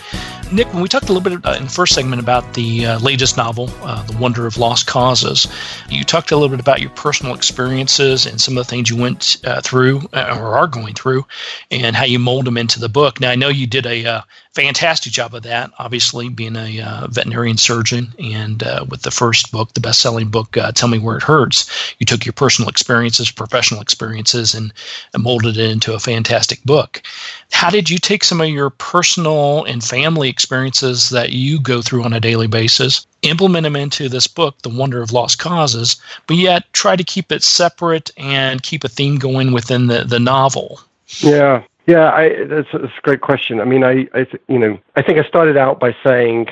Nick, 0.51 0.71
when 0.73 0.83
we 0.83 0.87
talked 0.87 1.09
a 1.09 1.13
little 1.13 1.27
bit 1.27 1.43
uh, 1.43 1.55
in 1.57 1.63
the 1.63 1.71
first 1.71 1.95
segment 1.95 2.21
about 2.21 2.53
the 2.53 2.85
uh, 2.85 2.99
latest 2.99 3.35
novel, 3.35 3.67
uh, 3.81 4.03
The 4.03 4.15
Wonder 4.17 4.45
of 4.45 4.59
Lost 4.59 4.85
Causes, 4.85 5.47
you 5.89 6.03
talked 6.03 6.31
a 6.31 6.35
little 6.35 6.49
bit 6.49 6.59
about 6.59 6.81
your 6.81 6.91
personal 6.91 7.33
experiences 7.33 8.27
and 8.27 8.39
some 8.39 8.55
of 8.55 8.63
the 8.63 8.69
things 8.69 8.91
you 8.91 8.95
went 8.95 9.37
uh, 9.43 9.61
through 9.61 10.01
uh, 10.13 10.37
or 10.39 10.55
are 10.55 10.67
going 10.67 10.93
through 10.93 11.25
and 11.71 11.95
how 11.95 12.05
you 12.05 12.19
mold 12.19 12.45
them 12.45 12.57
into 12.57 12.79
the 12.79 12.89
book. 12.89 13.19
Now, 13.19 13.31
I 13.31 13.35
know 13.35 13.49
you 13.49 13.65
did 13.65 13.87
a 13.87 14.05
uh, 14.05 14.21
fantastic 14.55 15.11
job 15.11 15.35
of 15.35 15.43
that. 15.43 15.71
Obviously, 15.77 16.29
being 16.29 16.55
a 16.55 16.81
uh, 16.81 17.07
veterinarian 17.07 17.57
surgeon, 17.57 18.13
and 18.17 18.63
uh, 18.63 18.85
with 18.89 19.01
the 19.01 19.11
first 19.11 19.51
book, 19.51 19.73
the 19.73 19.81
best-selling 19.81 20.29
book, 20.29 20.55
uh, 20.57 20.71
"Tell 20.71 20.89
Me 20.89 20.97
Where 20.97 21.17
It 21.17 21.23
Hurts," 21.23 21.69
you 21.99 22.05
took 22.05 22.25
your 22.25 22.33
personal 22.33 22.69
experiences, 22.69 23.29
professional 23.29 23.81
experiences, 23.81 24.55
and, 24.55 24.73
and, 25.13 25.23
molded 25.23 25.57
it 25.57 25.69
into 25.69 25.93
a 25.93 25.99
fantastic 25.99 26.63
book. 26.63 27.03
How 27.51 27.69
did 27.69 27.89
you 27.89 27.97
take 27.97 28.23
some 28.23 28.41
of 28.41 28.47
your 28.47 28.69
personal 28.69 29.65
and 29.65 29.83
family 29.83 30.29
experiences 30.29 31.09
that 31.09 31.31
you 31.33 31.59
go 31.59 31.81
through 31.81 32.03
on 32.03 32.13
a 32.13 32.19
daily 32.19 32.47
basis, 32.47 33.05
implement 33.23 33.63
them 33.63 33.75
into 33.75 34.07
this 34.07 34.27
book, 34.27 34.61
"The 34.61 34.69
Wonder 34.69 35.01
of 35.01 35.11
Lost 35.11 35.37
Causes," 35.37 35.97
but 36.27 36.37
yet 36.37 36.71
try 36.73 36.95
to 36.95 37.03
keep 37.03 37.31
it 37.31 37.43
separate 37.43 38.09
and 38.17 38.63
keep 38.63 38.85
a 38.85 38.89
theme 38.89 39.17
going 39.17 39.51
within 39.51 39.87
the 39.87 40.05
the 40.05 40.19
novel? 40.19 40.79
Yeah, 41.19 41.63
yeah, 41.87 42.11
I, 42.11 42.45
that's, 42.45 42.73
a 42.73 42.89
great 43.03 43.21
question. 43.21 43.61
I 43.61 43.65
mean, 43.65 43.83
I, 43.83 44.07
I 44.13 44.23
th- 44.23 44.41
you 44.47 44.57
know, 44.59 44.77
I 44.95 45.01
think 45.01 45.19
I 45.19 45.27
started 45.27 45.57
out 45.57 45.79
by 45.79 45.95
saying 46.03 46.47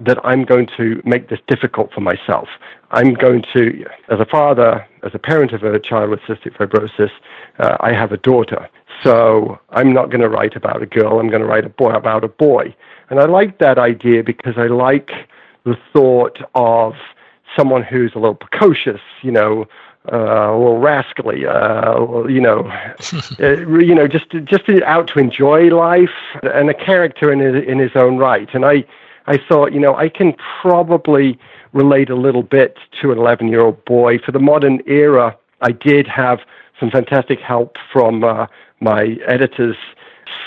that 0.00 0.18
I'm 0.24 0.44
going 0.44 0.68
to 0.76 1.00
make 1.04 1.28
this 1.28 1.38
difficult 1.46 1.92
for 1.92 2.00
myself. 2.00 2.48
I'm 2.90 3.14
going 3.14 3.44
to, 3.52 3.84
as 4.08 4.18
a 4.18 4.24
father, 4.24 4.86
as 5.04 5.12
a 5.14 5.18
parent 5.18 5.52
of 5.52 5.62
a 5.62 5.78
child 5.78 6.10
with 6.10 6.20
cystic 6.20 6.56
fibrosis, 6.56 7.10
uh, 7.58 7.76
I 7.80 7.92
have 7.92 8.10
a 8.12 8.16
daughter. 8.16 8.68
So 9.02 9.58
I'm 9.70 9.92
not 9.92 10.10
going 10.10 10.20
to 10.20 10.28
write 10.28 10.56
about 10.56 10.82
a 10.82 10.86
girl. 10.86 11.20
I'm 11.20 11.28
going 11.28 11.42
to 11.42 11.46
write 11.46 11.64
a 11.64 11.68
boy 11.68 11.92
about 11.92 12.24
a 12.24 12.28
boy. 12.28 12.74
And 13.10 13.20
I 13.20 13.26
like 13.26 13.58
that 13.58 13.78
idea 13.78 14.24
because 14.24 14.54
I 14.56 14.66
like 14.66 15.10
the 15.64 15.76
thought 15.92 16.38
of 16.54 16.94
someone 17.56 17.82
who's 17.82 18.12
a 18.14 18.18
little 18.18 18.34
precocious, 18.34 19.00
you 19.22 19.30
know, 19.30 19.66
uh, 20.12 20.50
a 20.50 20.58
little 20.58 20.78
rascally, 20.78 21.46
uh, 21.46 22.24
you 22.26 22.40
know, 22.40 22.70
uh, 23.40 23.56
you 23.78 23.94
know, 23.94 24.06
just 24.06 24.30
just 24.44 24.68
out 24.84 25.08
to 25.08 25.18
enjoy 25.18 25.68
life 25.68 26.10
and 26.42 26.68
a 26.68 26.74
character 26.74 27.32
in 27.32 27.38
his, 27.40 27.64
in 27.66 27.78
his 27.78 27.92
own 27.94 28.18
right. 28.18 28.48
And 28.54 28.64
I, 28.64 28.84
I 29.26 29.38
thought, 29.38 29.72
you 29.72 29.80
know, 29.80 29.96
I 29.96 30.08
can 30.08 30.34
probably 30.60 31.38
relate 31.72 32.10
a 32.10 32.16
little 32.16 32.42
bit 32.42 32.78
to 33.00 33.12
an 33.12 33.18
11 33.18 33.48
year 33.48 33.62
old 33.62 33.84
boy. 33.84 34.18
For 34.18 34.32
the 34.32 34.38
modern 34.38 34.80
era, 34.86 35.36
I 35.60 35.72
did 35.72 36.06
have 36.06 36.40
some 36.78 36.90
fantastic 36.90 37.40
help 37.40 37.76
from 37.92 38.24
uh, 38.24 38.46
my 38.80 39.16
editor's 39.26 39.76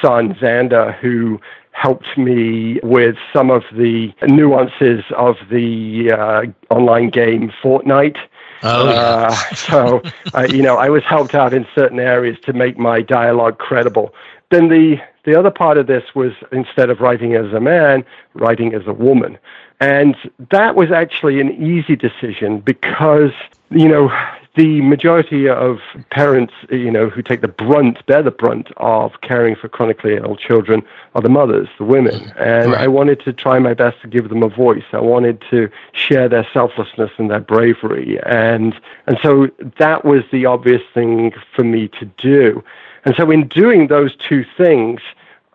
son, 0.01 0.35
Xander, 0.35 0.97
who 0.99 1.39
helped 1.71 2.17
me 2.17 2.79
with 2.81 3.15
some 3.31 3.51
of 3.51 3.63
the 3.73 4.11
nuances 4.27 5.03
of 5.15 5.35
the 5.51 6.11
uh, 6.11 6.41
online 6.73 7.09
game 7.09 7.51
Fortnite. 7.63 8.17
Oh, 8.63 8.87
uh, 8.87 9.31
so, 9.55 10.01
uh, 10.33 10.47
you 10.49 10.61
know, 10.61 10.77
I 10.77 10.89
was 10.89 11.03
helped 11.03 11.35
out 11.35 11.53
in 11.53 11.67
certain 11.75 11.99
areas 11.99 12.37
to 12.43 12.53
make 12.53 12.77
my 12.77 13.01
dialogue 13.01 13.57
credible. 13.57 14.13
Then 14.49 14.69
the, 14.69 14.97
the 15.25 15.37
other 15.37 15.51
part 15.51 15.77
of 15.77 15.87
this 15.87 16.03
was 16.15 16.31
instead 16.51 16.89
of 16.89 17.01
writing 17.01 17.35
as 17.35 17.51
a 17.53 17.59
man, 17.59 18.05
writing 18.33 18.73
as 18.73 18.87
a 18.87 18.93
woman. 18.93 19.37
And 19.79 20.15
that 20.49 20.75
was 20.75 20.91
actually 20.91 21.39
an 21.39 21.51
easy 21.51 21.95
decision 21.95 22.59
because, 22.59 23.31
you 23.69 23.87
know, 23.87 24.09
the 24.57 24.81
majority 24.81 25.47
of 25.47 25.77
parents, 26.09 26.51
you 26.71 26.89
know, 26.89 27.09
who 27.09 27.21
take 27.21 27.41
the 27.41 27.47
brunt, 27.47 28.03
bear 28.07 28.23
the 28.23 28.31
brunt 28.31 28.69
of 28.77 29.11
caring 29.21 29.55
for 29.55 29.69
chronically 29.69 30.17
ill 30.17 30.35
children 30.35 30.81
are 31.13 31.21
the 31.21 31.29
mothers, 31.29 31.69
the 31.77 31.85
women. 31.85 32.33
And 32.37 32.71
right. 32.71 32.81
I 32.81 32.87
wanted 32.87 33.19
to 33.21 33.33
try 33.33 33.59
my 33.59 33.75
best 33.75 34.01
to 34.01 34.07
give 34.07 34.29
them 34.29 34.41
a 34.41 34.49
voice. 34.49 34.83
I 34.93 34.99
wanted 34.99 35.43
to 35.51 35.69
share 35.91 36.27
their 36.27 36.47
selflessness 36.51 37.11
and 37.17 37.29
their 37.29 37.39
bravery. 37.39 38.19
And, 38.25 38.75
and 39.05 39.19
so 39.21 39.47
that 39.77 40.03
was 40.03 40.23
the 40.31 40.47
obvious 40.47 40.81
thing 40.91 41.33
for 41.55 41.63
me 41.63 41.87
to 41.89 42.05
do. 42.17 42.63
And 43.05 43.13
so 43.15 43.29
in 43.29 43.47
doing 43.47 43.87
those 43.87 44.15
two 44.15 44.43
things, 44.57 45.01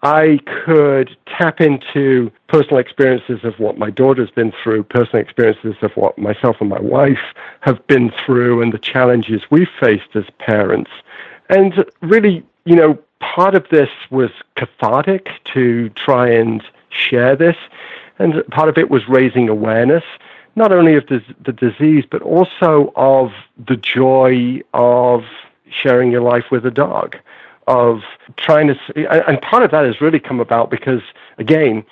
I 0.02 0.40
could 0.64 1.16
tap 1.26 1.61
into 1.61 2.32
personal 2.49 2.78
experiences 2.78 3.44
of 3.44 3.59
what 3.61 3.78
my 3.78 3.90
daughter's 3.90 4.30
been 4.30 4.52
through, 4.62 4.82
personal 4.85 5.23
experiences 5.23 5.76
of 5.80 5.92
what 5.92 6.18
myself 6.18 6.56
and 6.61 6.68
my 6.68 6.80
wife 6.80 7.35
have 7.61 7.87
been 7.87 8.12
through, 8.25 8.62
and 8.62 8.73
the 8.73 8.78
challenges 8.78 9.42
we've 9.50 9.68
faced 9.78 10.14
as 10.14 10.25
parents. 10.38 10.90
And 11.49 11.85
really, 12.00 12.44
you 12.64 12.75
know, 12.75 12.99
part 13.21 13.54
of 13.54 13.68
this 13.71 13.90
was 14.11 14.30
cathartic 14.56 15.28
to 15.54 15.88
try 15.90 16.28
and 16.28 16.62
share 16.90 17.37
this, 17.37 17.56
and 18.18 18.44
part 18.50 18.68
of 18.68 18.76
it 18.76 18.90
was 18.90 19.09
raising 19.09 19.49
awareness, 19.49 20.04
not 20.56 20.73
only 20.73 20.97
of 20.97 21.06
the, 21.06 21.23
the 21.44 21.52
disease, 21.52 22.04
but 22.11 22.23
also 22.23 22.92
of 22.97 23.30
the 23.68 23.76
joy 23.76 24.61
of 24.75 25.23
sharing 25.71 26.11
your 26.11 26.21
life 26.21 26.44
with 26.50 26.66
a 26.66 26.71
dog, 26.71 27.16
of 27.66 28.00
trying 28.37 28.69
to, 28.69 29.28
and 29.28 29.40
part 29.40 29.62
of 29.62 29.71
that 29.71 29.85
has 29.85 30.00
really 30.00 30.21
come 30.21 30.40
about 30.40 30.71
because, 30.71 31.02
again, 31.38 31.85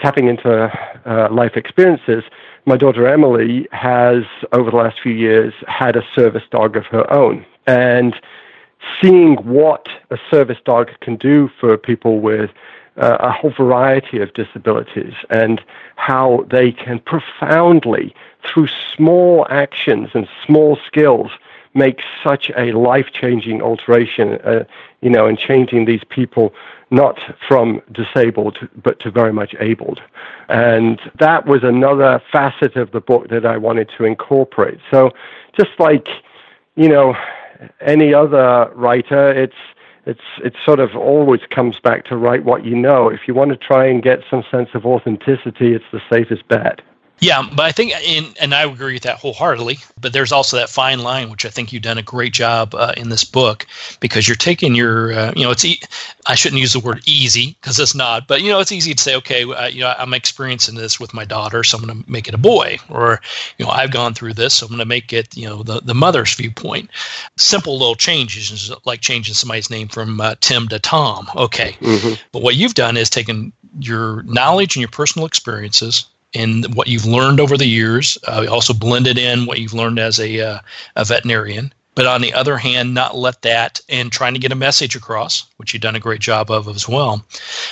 tapping 0.00 0.28
into 0.28 0.70
uh, 1.06 1.28
life 1.30 1.56
experiences, 1.56 2.24
my 2.66 2.76
daughter 2.76 3.06
Emily 3.06 3.68
has, 3.72 4.24
over 4.52 4.70
the 4.70 4.76
last 4.76 5.00
few 5.00 5.12
years, 5.12 5.54
had 5.66 5.96
a 5.96 6.02
service 6.14 6.44
dog 6.50 6.76
of 6.76 6.86
her 6.86 7.10
own. 7.12 7.44
And 7.66 8.14
seeing 9.00 9.36
what 9.36 9.88
a 10.10 10.18
service 10.30 10.58
dog 10.64 10.90
can 11.00 11.16
do 11.16 11.50
for 11.60 11.76
people 11.76 12.20
with 12.20 12.50
uh, 12.96 13.16
a 13.20 13.30
whole 13.30 13.52
variety 13.56 14.20
of 14.20 14.32
disabilities 14.34 15.14
and 15.30 15.62
how 15.96 16.46
they 16.50 16.72
can 16.72 16.98
profoundly, 16.98 18.14
through 18.44 18.68
small 18.94 19.46
actions 19.50 20.10
and 20.14 20.28
small 20.44 20.78
skills, 20.86 21.30
make 21.74 22.00
such 22.22 22.50
a 22.56 22.72
life-changing 22.72 23.62
alteration, 23.62 24.34
uh, 24.44 24.64
you 25.00 25.10
know, 25.10 25.26
in 25.26 25.36
changing 25.36 25.84
these 25.84 26.02
people 26.08 26.52
not 26.90 27.18
from 27.48 27.80
disabled 27.90 28.58
but 28.82 29.00
to 29.00 29.10
very 29.10 29.32
much 29.32 29.54
abled. 29.58 30.00
And 30.48 31.00
that 31.18 31.46
was 31.46 31.64
another 31.64 32.22
facet 32.30 32.76
of 32.76 32.92
the 32.92 33.00
book 33.00 33.28
that 33.28 33.46
I 33.46 33.56
wanted 33.56 33.90
to 33.96 34.04
incorporate. 34.04 34.78
So 34.90 35.10
just 35.58 35.70
like, 35.78 36.06
you 36.76 36.88
know, 36.88 37.16
any 37.80 38.12
other 38.12 38.70
writer, 38.74 39.30
it's 39.32 39.56
it's 40.04 40.20
it 40.44 40.54
sort 40.64 40.80
of 40.80 40.96
always 40.96 41.40
comes 41.50 41.78
back 41.78 42.04
to 42.06 42.16
write 42.16 42.44
what 42.44 42.64
you 42.64 42.76
know. 42.76 43.08
If 43.08 43.20
you 43.26 43.34
want 43.34 43.50
to 43.52 43.56
try 43.56 43.86
and 43.86 44.02
get 44.02 44.20
some 44.28 44.44
sense 44.50 44.70
of 44.74 44.84
authenticity, 44.84 45.74
it's 45.74 45.84
the 45.92 46.02
safest 46.10 46.46
bet. 46.48 46.82
Yeah, 47.22 47.48
but 47.54 47.62
I 47.62 47.70
think, 47.70 47.92
in, 48.04 48.34
and 48.40 48.52
I 48.52 48.64
agree 48.64 48.94
with 48.94 49.04
that 49.04 49.18
wholeheartedly. 49.18 49.78
But 50.00 50.12
there's 50.12 50.32
also 50.32 50.56
that 50.56 50.68
fine 50.68 50.98
line, 50.98 51.30
which 51.30 51.46
I 51.46 51.50
think 51.50 51.72
you've 51.72 51.84
done 51.84 51.96
a 51.96 52.02
great 52.02 52.32
job 52.32 52.74
uh, 52.74 52.94
in 52.96 53.10
this 53.10 53.22
book, 53.22 53.64
because 54.00 54.26
you're 54.26 54.34
taking 54.34 54.74
your, 54.74 55.12
uh, 55.12 55.32
you 55.36 55.44
know, 55.44 55.52
it's. 55.52 55.64
E- 55.64 55.80
I 56.26 56.34
shouldn't 56.34 56.60
use 56.60 56.72
the 56.72 56.80
word 56.80 57.00
easy 57.06 57.56
because 57.60 57.78
it's 57.78 57.94
not, 57.94 58.26
but 58.26 58.42
you 58.42 58.50
know, 58.50 58.58
it's 58.58 58.72
easy 58.72 58.92
to 58.92 59.02
say, 59.02 59.14
okay, 59.16 59.44
uh, 59.44 59.68
you 59.68 59.80
know, 59.80 59.94
I'm 59.96 60.14
experiencing 60.14 60.74
this 60.74 60.98
with 60.98 61.14
my 61.14 61.24
daughter, 61.24 61.62
so 61.62 61.78
I'm 61.78 61.84
going 61.84 62.02
to 62.02 62.10
make 62.10 62.26
it 62.26 62.34
a 62.34 62.38
boy, 62.38 62.78
or 62.88 63.20
you 63.56 63.64
know, 63.64 63.70
I've 63.70 63.92
gone 63.92 64.14
through 64.14 64.34
this, 64.34 64.54
so 64.54 64.66
I'm 64.66 64.70
going 64.70 64.80
to 64.80 64.84
make 64.84 65.12
it, 65.12 65.36
you 65.36 65.48
know, 65.48 65.62
the 65.62 65.80
the 65.80 65.94
mother's 65.94 66.34
viewpoint. 66.34 66.90
Simple 67.36 67.78
little 67.78 67.94
changes, 67.94 68.72
like 68.84 69.00
changing 69.00 69.34
somebody's 69.34 69.70
name 69.70 69.86
from 69.86 70.20
uh, 70.20 70.34
Tim 70.40 70.66
to 70.68 70.80
Tom. 70.80 71.28
Okay, 71.36 71.76
mm-hmm. 71.80 72.14
but 72.32 72.42
what 72.42 72.56
you've 72.56 72.74
done 72.74 72.96
is 72.96 73.08
taken 73.08 73.52
your 73.78 74.24
knowledge 74.24 74.74
and 74.74 74.80
your 74.80 74.90
personal 74.90 75.24
experiences 75.24 76.06
and 76.34 76.74
what 76.74 76.88
you've 76.88 77.06
learned 77.06 77.40
over 77.40 77.56
the 77.56 77.66
years. 77.66 78.18
Uh, 78.26 78.46
also 78.50 78.72
blended 78.72 79.18
in 79.18 79.46
what 79.46 79.60
you've 79.60 79.74
learned 79.74 79.98
as 79.98 80.18
a, 80.18 80.40
uh, 80.40 80.60
a 80.96 81.04
veterinarian. 81.04 81.72
But 81.94 82.06
on 82.06 82.22
the 82.22 82.32
other 82.32 82.56
hand, 82.56 82.94
not 82.94 83.16
let 83.16 83.42
that 83.42 83.80
and 83.88 84.10
trying 84.10 84.32
to 84.32 84.40
get 84.40 84.52
a 84.52 84.56
message 84.56 84.96
across, 84.96 85.44
which 85.58 85.74
you've 85.74 85.82
done 85.82 85.94
a 85.94 86.00
great 86.00 86.22
job 86.22 86.50
of 86.50 86.66
as 86.68 86.88
well, 86.88 87.22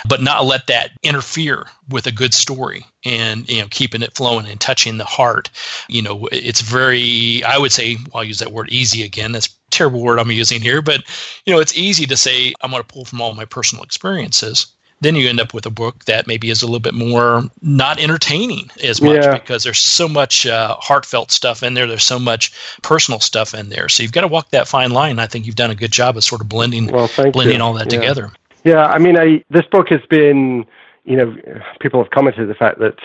but 0.07 0.21
not 0.21 0.45
let 0.45 0.67
that 0.67 0.91
interfere 1.03 1.67
with 1.89 2.07
a 2.07 2.13
good 2.13 2.35
story 2.35 2.85
and 3.03 3.49
you 3.49 3.63
know 3.63 3.69
keeping 3.71 4.03
it 4.03 4.15
flowing 4.15 4.47
and 4.47 4.61
touching 4.61 4.99
the 4.99 5.07
heart. 5.07 5.49
You 5.89 6.03
know, 6.03 6.29
it's 6.33 6.61
very 6.61 7.43
I 7.45 7.57
would 7.57 7.73
say 7.73 7.97
I'll 8.15 8.23
use 8.23 8.41
that 8.41 8.53
word 8.53 8.69
easy 8.69 9.03
again. 9.03 9.33
That's 9.33 9.47
a 9.47 9.71
terrible 9.71 10.03
word 10.03 10.19
I'm 10.19 10.31
using 10.31 10.61
here, 10.61 10.83
but 10.83 11.03
you 11.47 11.55
know, 11.55 11.61
it's 11.61 11.77
easy 11.77 12.05
to 12.05 12.17
say 12.17 12.53
I'm 12.61 12.71
going 12.71 12.83
to 12.83 12.87
pull 12.87 13.07
from 13.07 13.23
all 13.23 13.33
my 13.33 13.47
personal 13.47 13.85
experiences 13.85 14.67
then 15.01 15.15
you 15.15 15.29
end 15.29 15.41
up 15.41 15.55
with 15.55 15.67
a 15.67 15.71
book 15.71 16.05
that 16.05 16.27
maybe 16.27 16.51
is 16.51 16.63
a 16.63 16.67
little 16.67 16.81
bit 16.81 16.95
more 16.95 17.43
not 17.63 17.99
entertaining 17.99 18.71
as 18.83 19.01
much 19.01 19.23
yeah. 19.23 19.39
because 19.39 19.65
there's 19.65 19.79
so 19.79 20.07
much 20.07 20.47
uh, 20.47 20.77
heartfelt 20.79 21.31
stuff 21.31 21.63
in 21.63 21.75
there. 21.75 21.87
There's 21.87 22.05
so 22.05 22.19
much 22.19 22.53
personal 22.83 23.21
stuff 23.21 23.55
in 23.55 23.71
there. 23.71 23.89
So 23.89 24.03
you've 24.03 24.13
got 24.13 24.23
to 24.23 24.29
walk 24.29 24.51
that 24.51 24.69
fine 24.69 24.91
line. 24.91 25.19
I 25.19 25.27
think 25.27 25.47
you've 25.47 25.57
done 25.57 25.71
a 25.71 25.75
good 25.75 25.91
job 25.91 26.17
of 26.17 26.25
sort 26.25 26.43
of 26.43 26.49
blending 26.49 26.87
well, 26.89 27.11
blending 27.33 27.57
you. 27.57 27.63
all 27.63 27.73
that 27.75 27.91
yeah. 27.93 27.99
together. 27.99 28.33
Yeah, 28.65 28.87
I 28.87 28.99
mean, 28.99 29.19
I, 29.19 29.43
this 29.49 29.65
book 29.67 29.89
has 29.89 30.03
been, 30.11 30.67
you 31.05 31.17
know, 31.17 31.35
people 31.81 32.03
have 32.03 32.11
commented 32.11 32.49
the 32.49 32.55
fact 32.55 32.79
that, 32.81 32.99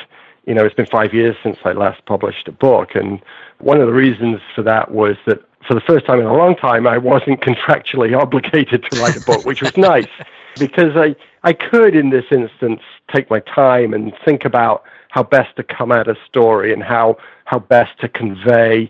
you 0.45 0.53
know, 0.53 0.65
it's 0.65 0.75
been 0.75 0.85
five 0.85 1.13
years 1.13 1.37
since 1.43 1.57
I 1.63 1.71
last 1.71 2.05
published 2.05 2.49
a 2.49 2.51
book, 2.51 2.93
and 2.93 3.21
one 3.59 3.79
of 3.79 3.87
the 3.87 3.93
reasons 3.93 4.41
for 4.53 4.63
that 4.63 4.91
was 4.91 5.15
that 5.27 5.41
for 5.65 5.73
the 5.73 5.81
first 5.81 6.05
time 6.05 6.19
in 6.19 6.25
a 6.25 6.33
long 6.35 6.57
time, 6.57 6.87
I 6.87 6.97
wasn't 6.97 7.39
contractually 7.39 8.19
obligated 8.21 8.83
to 8.91 8.99
write 8.99 9.15
a 9.15 9.21
book, 9.21 9.45
which 9.45 9.61
was 9.61 9.75
nice 9.77 10.07
because 10.59 10.95
I, 10.95 11.15
I 11.43 11.53
could, 11.53 11.95
in 11.95 12.09
this 12.09 12.25
instance, 12.31 12.81
take 13.13 13.29
my 13.29 13.39
time 13.39 13.93
and 13.93 14.13
think 14.23 14.45
about 14.45 14.83
how 15.09 15.23
best 15.23 15.55
to 15.55 15.63
come 15.63 15.91
at 15.91 16.07
a 16.07 16.15
story 16.27 16.73
and 16.73 16.83
how, 16.83 17.17
how 17.45 17.59
best 17.59 17.99
to 18.01 18.09
convey 18.09 18.89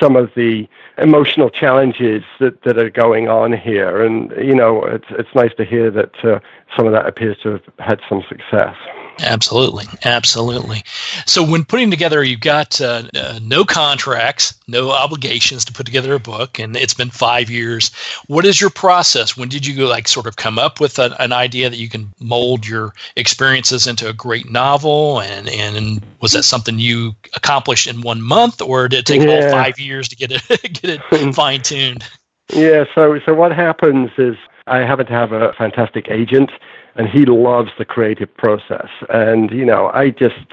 some 0.00 0.16
of 0.16 0.30
the 0.34 0.68
emotional 0.98 1.50
challenges 1.50 2.22
that, 2.40 2.62
that 2.62 2.78
are 2.78 2.90
going 2.90 3.28
on 3.28 3.52
here. 3.52 4.04
And, 4.04 4.30
you 4.36 4.54
know, 4.54 4.84
it's, 4.84 5.06
it's 5.10 5.34
nice 5.34 5.52
to 5.56 5.64
hear 5.64 5.90
that 5.90 6.24
uh, 6.24 6.40
some 6.76 6.86
of 6.86 6.92
that 6.92 7.06
appears 7.06 7.38
to 7.42 7.52
have 7.52 7.62
had 7.78 8.00
some 8.08 8.22
success. 8.28 8.76
Absolutely, 9.20 9.84
absolutely. 10.04 10.82
So 11.26 11.44
when 11.44 11.64
putting 11.64 11.90
together, 11.90 12.24
you've 12.24 12.40
got 12.40 12.80
uh, 12.80 13.04
uh, 13.14 13.38
no 13.42 13.64
contracts, 13.64 14.54
no 14.66 14.90
obligations 14.90 15.64
to 15.66 15.72
put 15.72 15.86
together 15.86 16.14
a 16.14 16.18
book, 16.18 16.58
and 16.58 16.76
it's 16.76 16.94
been 16.94 17.10
five 17.10 17.48
years. 17.48 17.92
What 18.26 18.44
is 18.44 18.60
your 18.60 18.70
process? 18.70 19.36
When 19.36 19.48
did 19.48 19.66
you 19.66 19.86
like 19.86 20.08
sort 20.08 20.26
of 20.26 20.36
come 20.36 20.58
up 20.58 20.80
with 20.80 20.98
a, 20.98 21.14
an 21.22 21.32
idea 21.32 21.70
that 21.70 21.76
you 21.76 21.88
can 21.88 22.12
mold 22.18 22.66
your 22.66 22.92
experiences 23.16 23.86
into 23.86 24.08
a 24.08 24.12
great 24.12 24.50
novel? 24.50 25.20
And 25.20 25.48
and 25.48 26.04
was 26.20 26.32
that 26.32 26.42
something 26.42 26.80
you 26.80 27.14
accomplished 27.34 27.86
in 27.86 28.00
one 28.00 28.20
month, 28.20 28.60
or 28.60 28.88
did 28.88 29.00
it 29.00 29.06
take 29.06 29.22
yeah. 29.22 29.46
all 29.46 29.50
five 29.50 29.78
years 29.78 30.08
to 30.08 30.16
get 30.16 30.32
it 30.32 30.42
get 30.82 31.00
it 31.12 31.34
fine 31.34 31.62
tuned? 31.62 32.04
Yeah. 32.52 32.84
So 32.96 33.20
so 33.24 33.32
what 33.32 33.52
happens 33.52 34.10
is 34.18 34.34
I 34.66 34.78
happen 34.78 35.06
to 35.06 35.12
have 35.12 35.32
a 35.32 35.52
fantastic 35.52 36.08
agent 36.10 36.50
and 36.96 37.08
he 37.08 37.24
loves 37.24 37.70
the 37.78 37.84
creative 37.84 38.34
process. 38.36 38.88
And 39.10 39.50
you 39.50 39.64
know, 39.64 39.90
I 39.92 40.10
just 40.10 40.46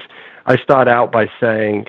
I 0.46 0.56
start 0.56 0.88
out 0.88 1.12
by 1.12 1.30
saying, 1.40 1.86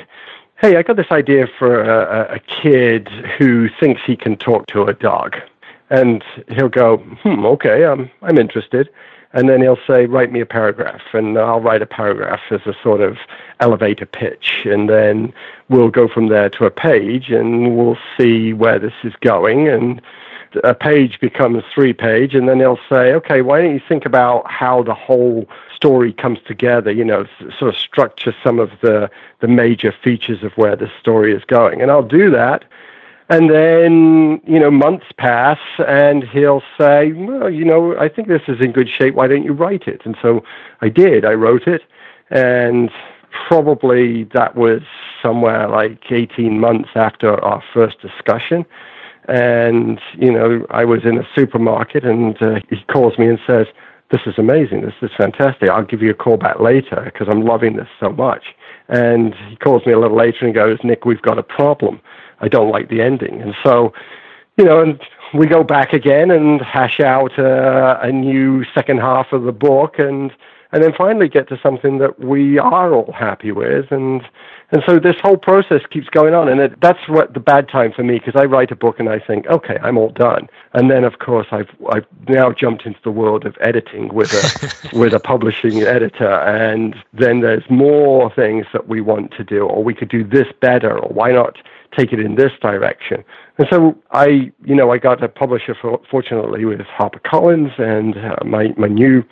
"Hey, 0.60 0.78
I 0.78 0.84
got 0.84 0.96
this 0.96 1.12
idea 1.12 1.48
for 1.60 1.84
a, 1.84 2.36
a 2.36 2.40
kid 2.40 3.08
who 3.38 3.70
thinks 3.80 4.02
he 4.06 4.16
can 4.16 4.38
talk 4.38 4.68
to 4.68 4.84
a 4.84 4.94
dog," 4.94 5.36
and 5.90 6.24
he'll 6.50 6.70
go, 6.70 6.98
"Hmm, 6.98 7.46
okay, 7.46 7.86
I'm 7.86 8.10
I'm 8.22 8.38
interested." 8.38 8.90
And 9.36 9.50
then 9.50 9.62
he'll 9.62 9.80
say, 9.88 10.06
"Write 10.06 10.32
me 10.32 10.42
a 10.42 10.46
paragraph," 10.46 11.02
and 11.14 11.38
I'll 11.40 11.60
write 11.60 11.82
a 11.82 11.88
paragraph 11.88 12.42
as 12.52 12.62
a 12.68 12.76
sort 12.84 13.02
of 13.02 13.18
elevator 13.60 14.06
pitch, 14.06 14.62
and 14.66 14.88
then 14.88 15.34
we'll 15.70 15.90
go 15.90 16.08
from 16.08 16.28
there 16.28 16.50
to 16.52 16.66
a 16.66 16.72
page, 16.72 17.32
and 17.32 17.76
we'll 17.76 17.98
see 18.16 18.54
where 18.54 18.78
this 18.78 18.94
is 19.04 19.14
going, 19.22 19.68
and 19.68 20.02
a 20.64 20.74
page 20.74 21.20
becomes 21.20 21.64
three 21.74 21.94
page, 21.94 22.36
and 22.36 22.48
then 22.48 22.60
they'll 22.60 22.80
say, 22.90 23.14
okay, 23.14 23.42
why 23.42 23.62
don't 23.62 23.74
you 23.74 23.82
think 23.88 24.06
about 24.06 24.50
how 24.50 24.84
the 24.84 24.94
whole 24.94 25.48
story 25.76 26.14
comes 26.14 26.40
together, 26.46 26.92
you 26.92 27.04
know, 27.04 27.26
sort 27.58 27.74
of 27.74 27.78
structure 27.78 28.36
some 28.44 28.60
of 28.60 28.72
the, 28.82 29.10
the 29.40 29.48
major 29.48 29.94
features 30.04 30.44
of 30.44 30.52
where 30.54 30.76
the 30.76 30.90
story 31.00 31.34
is 31.34 31.44
going. 31.46 31.82
And 31.82 31.92
I'll 31.92 32.08
do 32.08 32.30
that. 32.32 32.66
And 33.30 33.50
then, 33.50 34.42
you 34.46 34.60
know, 34.60 34.70
months 34.70 35.06
pass, 35.18 35.60
and 35.88 36.24
he'll 36.24 36.62
say, 36.78 37.14
well, 37.14 37.50
you 37.50 37.66
know, 37.66 37.98
I 37.98 38.10
think 38.10 38.28
this 38.28 38.44
is 38.48 38.60
in 38.60 38.72
good 38.72 38.90
shape. 38.90 39.16
Why 39.16 39.28
don't 39.28 39.44
you 39.44 39.54
write 39.54 39.88
it? 39.88 40.02
And 40.06 40.18
so 40.22 40.44
I 40.82 40.90
did. 40.90 41.26
I 41.26 41.34
wrote 41.34 41.68
it. 41.68 41.82
And 42.30 42.92
probably 43.48 44.26
that 44.36 44.56
was 44.56 44.82
somewhere 45.22 45.68
like 45.68 46.12
18 46.12 46.60
months 46.60 46.90
after 46.96 47.44
our 47.44 47.64
first 47.74 48.00
discussion. 48.02 48.66
And, 49.28 50.00
you 50.18 50.32
know, 50.32 50.66
I 50.70 50.86
was 50.86 51.06
in 51.06 51.18
a 51.18 51.28
supermarket 51.36 52.04
and 52.04 52.42
uh, 52.42 52.60
he 52.70 52.78
calls 52.92 53.18
me 53.18 53.28
and 53.28 53.40
says, 53.48 53.68
This 54.12 54.22
is 54.26 54.36
amazing. 54.38 54.82
This 54.82 54.94
is 55.02 55.12
fantastic. 55.18 55.70
I'll 55.70 55.86
give 55.86 56.02
you 56.02 56.12
a 56.12 56.16
call 56.16 56.38
back 56.38 56.60
later 56.60 57.02
because 57.06 57.28
I'm 57.30 57.44
loving 57.44 57.78
this 57.78 57.88
so 58.00 58.10
much. 58.10 58.44
And 58.90 59.34
he 59.50 59.56
calls 59.56 59.86
me 59.86 59.94
a 59.94 60.00
little 60.00 60.18
later 60.18 60.46
and 60.46 60.54
goes, 60.54 60.78
Nick, 60.84 61.06
we've 61.06 61.22
got 61.22 61.38
a 61.38 61.44
problem. 61.44 62.02
I 62.40 62.50
don't 62.50 62.70
like 62.70 62.90
the 62.90 63.02
ending. 63.02 63.42
And 63.42 63.56
so, 63.64 63.94
you 64.58 64.66
know, 64.66 64.82
and 64.82 65.00
we 65.34 65.48
go 65.48 65.64
back 65.64 65.94
again 65.94 66.30
and 66.30 66.62
hash 66.62 67.00
out 67.00 67.38
uh, 67.40 68.00
a 68.02 68.12
new 68.12 68.66
second 68.76 69.00
half 69.00 69.32
of 69.32 69.44
the 69.44 69.52
book 69.52 70.00
and 70.00 70.32
and 70.74 70.84
then 70.84 70.92
finally 70.98 71.30
get 71.30 71.48
to 71.50 71.60
something 71.62 72.00
that 72.00 72.20
we 72.20 72.58
are 72.58 72.94
all 72.94 73.14
happy 73.14 73.52
with. 73.52 73.92
And 73.92 74.22
and 74.72 74.82
so 74.88 74.98
this 75.00 75.16
whole 75.22 75.38
process 75.38 75.82
keeps 75.92 76.10
going 76.10 76.34
on, 76.34 76.50
and 76.50 76.60
it, 76.60 76.82
that's 76.82 77.08
what 77.08 77.36
the 77.36 77.40
bad 77.40 77.70
time 77.70 77.94
for 77.94 78.04
me 78.04 78.18
because 78.18 78.36
I 78.36 78.46
write 78.46 78.72
a 78.72 78.76
book 78.76 79.00
and 79.00 79.08
I 79.08 79.20
think, 79.20 79.46
okay, 79.46 79.78
I'm 79.84 80.00
all 80.00 80.10
done, 80.10 80.50
and 80.74 80.90
then 80.90 81.04
of 81.04 81.20
course 81.20 81.46
I've 81.52 81.70
I've 81.92 82.08
now 82.28 82.52
jumped 82.52 82.88
into 82.88 83.00
the 83.04 83.12
world 83.12 83.46
of 83.46 83.56
editing 83.62 84.12
with 84.12 84.34
a 84.34 84.90
with 84.98 85.14
a 85.14 85.20
publishing 85.20 85.84
editor, 85.84 86.40
and 86.40 86.96
then 87.14 87.42
there's 87.42 87.64
more 87.70 88.34
things 88.34 88.66
that 88.74 88.88
we 88.88 89.00
want 89.00 89.32
to 89.38 89.44
do, 89.44 89.68
or 89.68 89.84
we 89.84 89.94
could 89.94 90.10
do 90.10 90.24
this 90.24 90.48
better, 90.60 90.98
or 90.98 91.10
why 91.14 91.32
not 91.32 91.58
take 91.96 92.12
it 92.12 92.20
in 92.20 92.34
this 92.34 92.52
direction. 92.60 93.24
And 93.60 93.68
so 93.70 93.96
I, 94.10 94.52
you 94.66 94.74
know, 94.74 94.92
I 94.92 94.98
got 94.98 95.24
a 95.24 95.30
publisher 95.30 95.76
for, 95.80 96.02
fortunately 96.10 96.66
with 96.66 96.80
HarperCollins, 96.80 97.80
and 97.80 98.18
uh, 98.18 98.44
my 98.44 98.74
my 98.76 98.88
new 98.88 99.24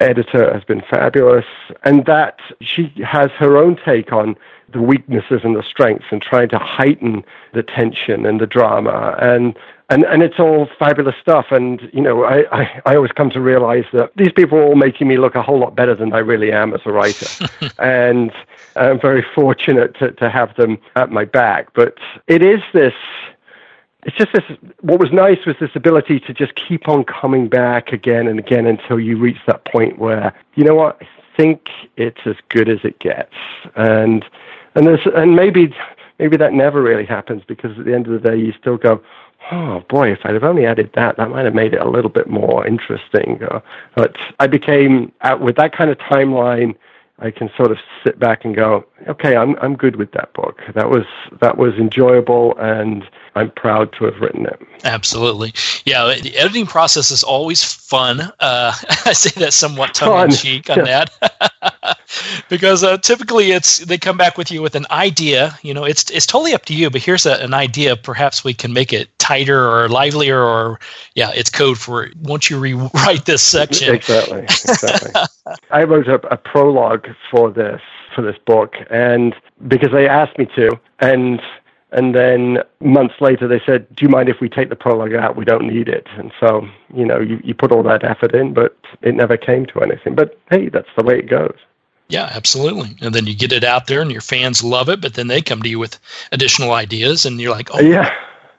editor 0.00 0.52
has 0.52 0.64
been 0.64 0.82
fabulous, 0.82 1.46
and 1.84 2.04
that 2.06 2.40
she 2.60 2.92
has 3.04 3.30
her 3.32 3.56
own 3.56 3.76
take 3.84 4.12
on 4.12 4.36
the 4.72 4.80
weaknesses 4.80 5.40
and 5.42 5.56
the 5.56 5.62
strengths 5.62 6.06
and 6.10 6.22
trying 6.22 6.48
to 6.48 6.58
heighten 6.58 7.24
the 7.54 7.62
tension 7.62 8.24
and 8.24 8.40
the 8.40 8.46
drama 8.46 9.16
and 9.20 9.58
and 9.88 10.04
and 10.04 10.22
it's 10.22 10.38
all 10.38 10.68
fabulous 10.78 11.16
stuff. 11.20 11.46
And 11.50 11.90
you 11.92 12.00
know 12.00 12.24
I, 12.24 12.44
I, 12.52 12.82
I 12.86 12.94
always 12.94 13.10
come 13.10 13.30
to 13.30 13.40
realize 13.40 13.84
that 13.92 14.12
these 14.16 14.32
people 14.32 14.58
are 14.58 14.62
all 14.62 14.76
making 14.76 15.08
me 15.08 15.18
look 15.18 15.34
a 15.34 15.42
whole 15.42 15.58
lot 15.58 15.74
better 15.74 15.94
than 15.94 16.12
I 16.12 16.18
really 16.18 16.52
am 16.52 16.72
as 16.72 16.80
a 16.84 16.92
writer. 16.92 17.26
And 17.78 18.30
I'm 18.76 19.00
very 19.00 19.24
fortunate 19.34 19.96
to, 19.98 20.12
to 20.12 20.28
have 20.28 20.54
them 20.56 20.78
at 20.96 21.10
my 21.10 21.24
back. 21.24 21.72
But 21.74 21.96
it 22.26 22.42
is 22.42 22.60
this 22.72 22.94
it's 24.04 24.16
just 24.16 24.32
this 24.32 24.44
what 24.80 24.98
was 24.98 25.12
nice 25.12 25.44
was 25.46 25.56
this 25.60 25.70
ability 25.74 26.20
to 26.20 26.32
just 26.32 26.54
keep 26.54 26.88
on 26.88 27.04
coming 27.04 27.48
back 27.48 27.92
again 27.92 28.26
and 28.26 28.38
again 28.38 28.66
until 28.66 28.98
you 28.98 29.18
reach 29.18 29.38
that 29.46 29.64
point 29.66 29.98
where 29.98 30.32
you 30.54 30.64
know 30.64 30.74
what 30.74 30.98
I 31.00 31.08
think 31.36 31.68
it's 31.96 32.20
as 32.26 32.36
good 32.48 32.68
as 32.68 32.78
it 32.84 32.98
gets. 32.98 33.34
And 33.76 34.24
and 34.74 34.86
there's 34.86 35.06
and 35.14 35.36
maybe 35.36 35.74
maybe 36.18 36.36
that 36.36 36.52
never 36.52 36.82
really 36.82 37.06
happens 37.06 37.42
because 37.46 37.78
at 37.78 37.84
the 37.84 37.94
end 37.94 38.06
of 38.06 38.12
the 38.12 38.30
day 38.30 38.36
you 38.36 38.52
still 38.58 38.76
go 38.76 39.02
oh 39.52 39.82
boy 39.88 40.12
if 40.12 40.18
i'd 40.24 40.34
have 40.34 40.44
only 40.44 40.66
added 40.66 40.90
that 40.94 41.16
that 41.16 41.30
might 41.30 41.46
have 41.46 41.54
made 41.54 41.72
it 41.72 41.80
a 41.80 41.88
little 41.88 42.10
bit 42.10 42.28
more 42.28 42.66
interesting. 42.66 43.42
Uh, 43.42 43.60
but 43.96 44.16
i 44.38 44.46
became 44.46 45.10
out 45.22 45.40
with 45.40 45.56
that 45.56 45.72
kind 45.72 45.90
of 45.90 45.98
timeline 45.98 46.74
I 47.20 47.30
can 47.30 47.50
sort 47.56 47.70
of 47.70 47.78
sit 48.02 48.18
back 48.18 48.44
and 48.44 48.56
go, 48.56 48.86
okay, 49.08 49.36
I'm 49.36 49.56
I'm 49.60 49.76
good 49.76 49.96
with 49.96 50.12
that 50.12 50.32
book. 50.32 50.60
That 50.74 50.88
was 50.88 51.04
that 51.40 51.58
was 51.58 51.74
enjoyable, 51.74 52.56
and 52.58 53.04
I'm 53.34 53.50
proud 53.50 53.92
to 53.98 54.06
have 54.06 54.16
written 54.20 54.46
it. 54.46 54.60
Absolutely, 54.84 55.52
yeah. 55.84 56.14
The 56.20 56.36
editing 56.36 56.66
process 56.66 57.10
is 57.10 57.22
always 57.22 57.62
fun. 57.62 58.20
Uh, 58.40 58.74
I 59.04 59.12
say 59.12 59.38
that 59.40 59.52
somewhat 59.52 59.94
tongue 59.94 60.30
in 60.30 60.36
cheek 60.36 60.70
on 60.70 60.84
that, 60.84 61.10
because 62.48 62.82
uh, 62.82 62.98
typically 62.98 63.52
it's 63.52 63.78
they 63.78 63.98
come 63.98 64.16
back 64.16 64.36
with 64.36 64.50
you 64.50 64.62
with 64.62 64.74
an 64.74 64.86
idea. 64.90 65.56
You 65.62 65.74
know, 65.74 65.84
it's 65.84 66.10
it's 66.10 66.26
totally 66.26 66.54
up 66.54 66.64
to 66.66 66.74
you. 66.74 66.90
But 66.90 67.02
here's 67.02 67.26
a, 67.26 67.42
an 67.42 67.54
idea. 67.54 67.96
Perhaps 67.96 68.44
we 68.44 68.54
can 68.54 68.72
make 68.72 68.92
it 68.92 69.16
tighter 69.18 69.68
or 69.68 69.88
livelier, 69.88 70.42
or 70.42 70.80
yeah, 71.14 71.30
it's 71.34 71.50
code 71.50 71.78
for. 71.78 72.10
Once 72.22 72.50
you 72.50 72.58
rewrite 72.58 73.24
this 73.26 73.42
section, 73.42 73.94
exactly. 73.94 74.40
Exactly. 74.40 75.12
I 75.70 75.84
wrote 75.84 76.08
a, 76.08 76.14
a 76.32 76.36
prologue 76.36 77.08
for 77.30 77.50
this 77.50 77.80
for 78.14 78.22
this 78.22 78.36
book, 78.46 78.74
and 78.90 79.34
because 79.68 79.92
they 79.92 80.08
asked 80.08 80.38
me 80.38 80.46
to, 80.56 80.78
and 80.98 81.40
and 81.92 82.14
then 82.14 82.58
months 82.80 83.14
later 83.20 83.48
they 83.48 83.60
said, 83.64 83.86
"Do 83.94 84.04
you 84.04 84.08
mind 84.08 84.28
if 84.28 84.40
we 84.40 84.48
take 84.48 84.68
the 84.68 84.76
prologue 84.76 85.14
out? 85.14 85.36
We 85.36 85.44
don't 85.44 85.66
need 85.66 85.88
it." 85.88 86.06
And 86.16 86.32
so 86.40 86.68
you 86.94 87.04
know 87.04 87.20
you, 87.20 87.40
you 87.44 87.54
put 87.54 87.72
all 87.72 87.82
that 87.84 88.04
effort 88.04 88.34
in, 88.34 88.52
but 88.52 88.76
it 89.02 89.14
never 89.14 89.36
came 89.36 89.66
to 89.66 89.80
anything. 89.80 90.14
But 90.14 90.38
hey, 90.50 90.68
that's 90.68 90.88
the 90.96 91.04
way 91.04 91.18
it 91.18 91.28
goes. 91.28 91.56
Yeah, 92.10 92.28
absolutely. 92.32 92.96
And 93.00 93.14
then 93.14 93.26
you 93.26 93.34
get 93.34 93.52
it 93.52 93.64
out 93.64 93.86
there, 93.86 94.02
and 94.02 94.10
your 94.10 94.20
fans 94.20 94.64
love 94.64 94.88
it. 94.88 95.00
But 95.00 95.14
then 95.14 95.28
they 95.28 95.40
come 95.40 95.62
to 95.62 95.68
you 95.68 95.78
with 95.78 95.98
additional 96.32 96.72
ideas, 96.72 97.24
and 97.24 97.40
you're 97.40 97.52
like, 97.52 97.70
"Oh, 97.72 97.80
yeah, 97.80 98.12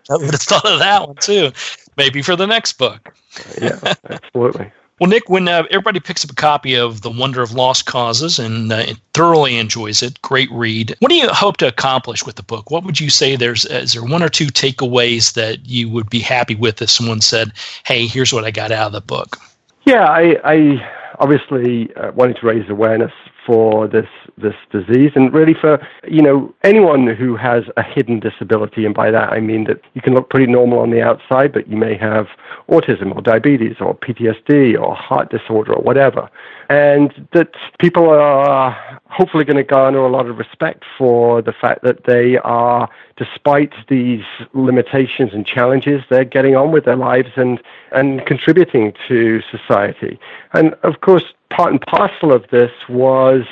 I 0.10 0.16
would 0.16 0.32
have 0.32 0.42
thought 0.42 0.66
of 0.66 0.80
that 0.80 1.08
one 1.08 1.18
too. 1.18 1.52
Maybe 1.98 2.22
for 2.22 2.36
the 2.36 2.48
next 2.48 2.74
book." 2.74 3.16
yeah, 3.62 3.80
absolutely. 4.10 4.72
Well, 5.00 5.10
Nick, 5.10 5.30
when 5.30 5.48
uh, 5.48 5.64
everybody 5.72 6.00
picks 6.00 6.24
up 6.24 6.30
a 6.30 6.36
copy 6.36 6.76
of 6.76 7.02
The 7.02 7.10
Wonder 7.10 7.42
of 7.42 7.54
Lost 7.54 7.88
Causes 7.88 8.38
and 8.38 8.72
uh, 8.72 8.94
thoroughly 9.16 9.58
enjoys 9.58 10.04
it, 10.04 10.22
great 10.22 10.48
read. 10.52 10.96
What 11.00 11.10
do 11.10 11.16
you 11.16 11.28
hope 11.30 11.58
to 11.58 11.68
accomplish 11.68 12.24
with 12.24 12.36
the 12.36 12.44
book? 12.44 12.70
What 12.70 12.84
would 12.84 13.00
you 13.00 13.10
say? 13.10 13.36
There's 13.36 13.66
is 13.66 13.94
there 13.94 14.04
one 14.04 14.22
or 14.22 14.30
two 14.30 14.46
takeaways 14.46 15.34
that 15.34 15.66
you 15.66 15.90
would 15.90 16.08
be 16.12 16.20
happy 16.20 16.54
with 16.54 16.84
if 16.84 16.92
someone 16.92 17.20
said, 17.22 17.52
"Hey, 17.84 18.06
here's 18.06 18.32
what 18.32 18.44
I 18.44 18.52
got 18.52 18.72
out 18.72 18.86
of 18.86 18.94
the 18.94 19.02
book." 19.02 19.38
Yeah, 19.86 20.06
I, 20.06 20.38
I 20.44 20.88
obviously 21.18 21.92
uh, 21.96 22.12
wanted 22.12 22.38
to 22.38 22.46
raise 22.46 22.70
awareness 22.70 23.12
for 23.46 23.88
this 23.88 24.08
this 24.38 24.56
disease. 24.72 25.12
And 25.16 25.34
really 25.34 25.54
for 25.54 25.86
you 26.08 26.22
know 26.22 26.54
anyone 26.64 27.08
who 27.08 27.36
has 27.36 27.64
a 27.78 27.84
hidden 27.84 28.20
disability 28.20 28.86
and 28.86 28.94
by 28.94 29.12
that 29.12 29.30
I 29.30 29.40
mean 29.40 29.66
that 29.66 29.82
you 29.94 30.02
can 30.02 30.14
look 30.14 30.30
pretty 30.30 30.52
normal 30.52 30.80
on 30.80 30.92
the 30.92 31.02
outside 31.02 31.52
but 31.54 31.68
you 31.68 31.78
may 31.78 31.98
have 31.98 32.28
autism 32.70 33.16
or 33.16 33.22
diabetes 33.22 33.78
or 33.80 33.96
PTSD 33.96 34.80
or 34.80 34.96
heart 34.96 35.30
disorder 35.30 35.74
or 35.74 35.82
whatever. 35.82 36.30
And 36.70 37.28
that 37.34 37.52
people 37.80 38.10
are 38.10 39.02
hopefully 39.08 39.44
going 39.44 39.58
to 39.58 39.64
garner 39.64 40.00
a 40.00 40.10
lot 40.10 40.28
of 40.28 40.38
respect 40.38 40.84
for 40.98 41.42
the 41.42 41.52
fact 41.52 41.84
that 41.84 42.06
they 42.06 42.38
are 42.38 42.90
despite 43.18 43.74
these 43.90 44.24
limitations 44.54 45.34
and 45.34 45.46
challenges 45.46 46.02
they're 46.10 46.24
getting 46.24 46.56
on 46.56 46.72
with 46.72 46.86
their 46.86 46.96
lives 46.96 47.30
and 47.36 47.62
and 47.92 48.26
contributing 48.26 48.94
to 49.08 49.42
society. 49.52 50.20
And 50.54 50.74
of 50.84 51.02
course 51.02 51.26
part 51.52 51.72
and 51.72 51.82
parcel 51.82 52.32
of 52.34 52.46
this 52.50 52.72
was 52.90 53.44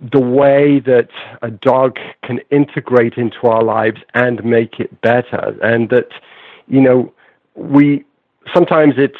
the 0.00 0.20
way 0.20 0.80
that 0.80 1.10
a 1.42 1.50
dog 1.50 1.98
can 2.22 2.40
integrate 2.50 3.14
into 3.14 3.46
our 3.46 3.62
lives 3.62 4.00
and 4.14 4.42
make 4.44 4.80
it 4.80 5.00
better. 5.00 5.58
And 5.62 5.90
that, 5.90 6.08
you 6.68 6.80
know, 6.80 7.12
we 7.54 8.04
sometimes 8.54 8.94
it's 8.96 9.18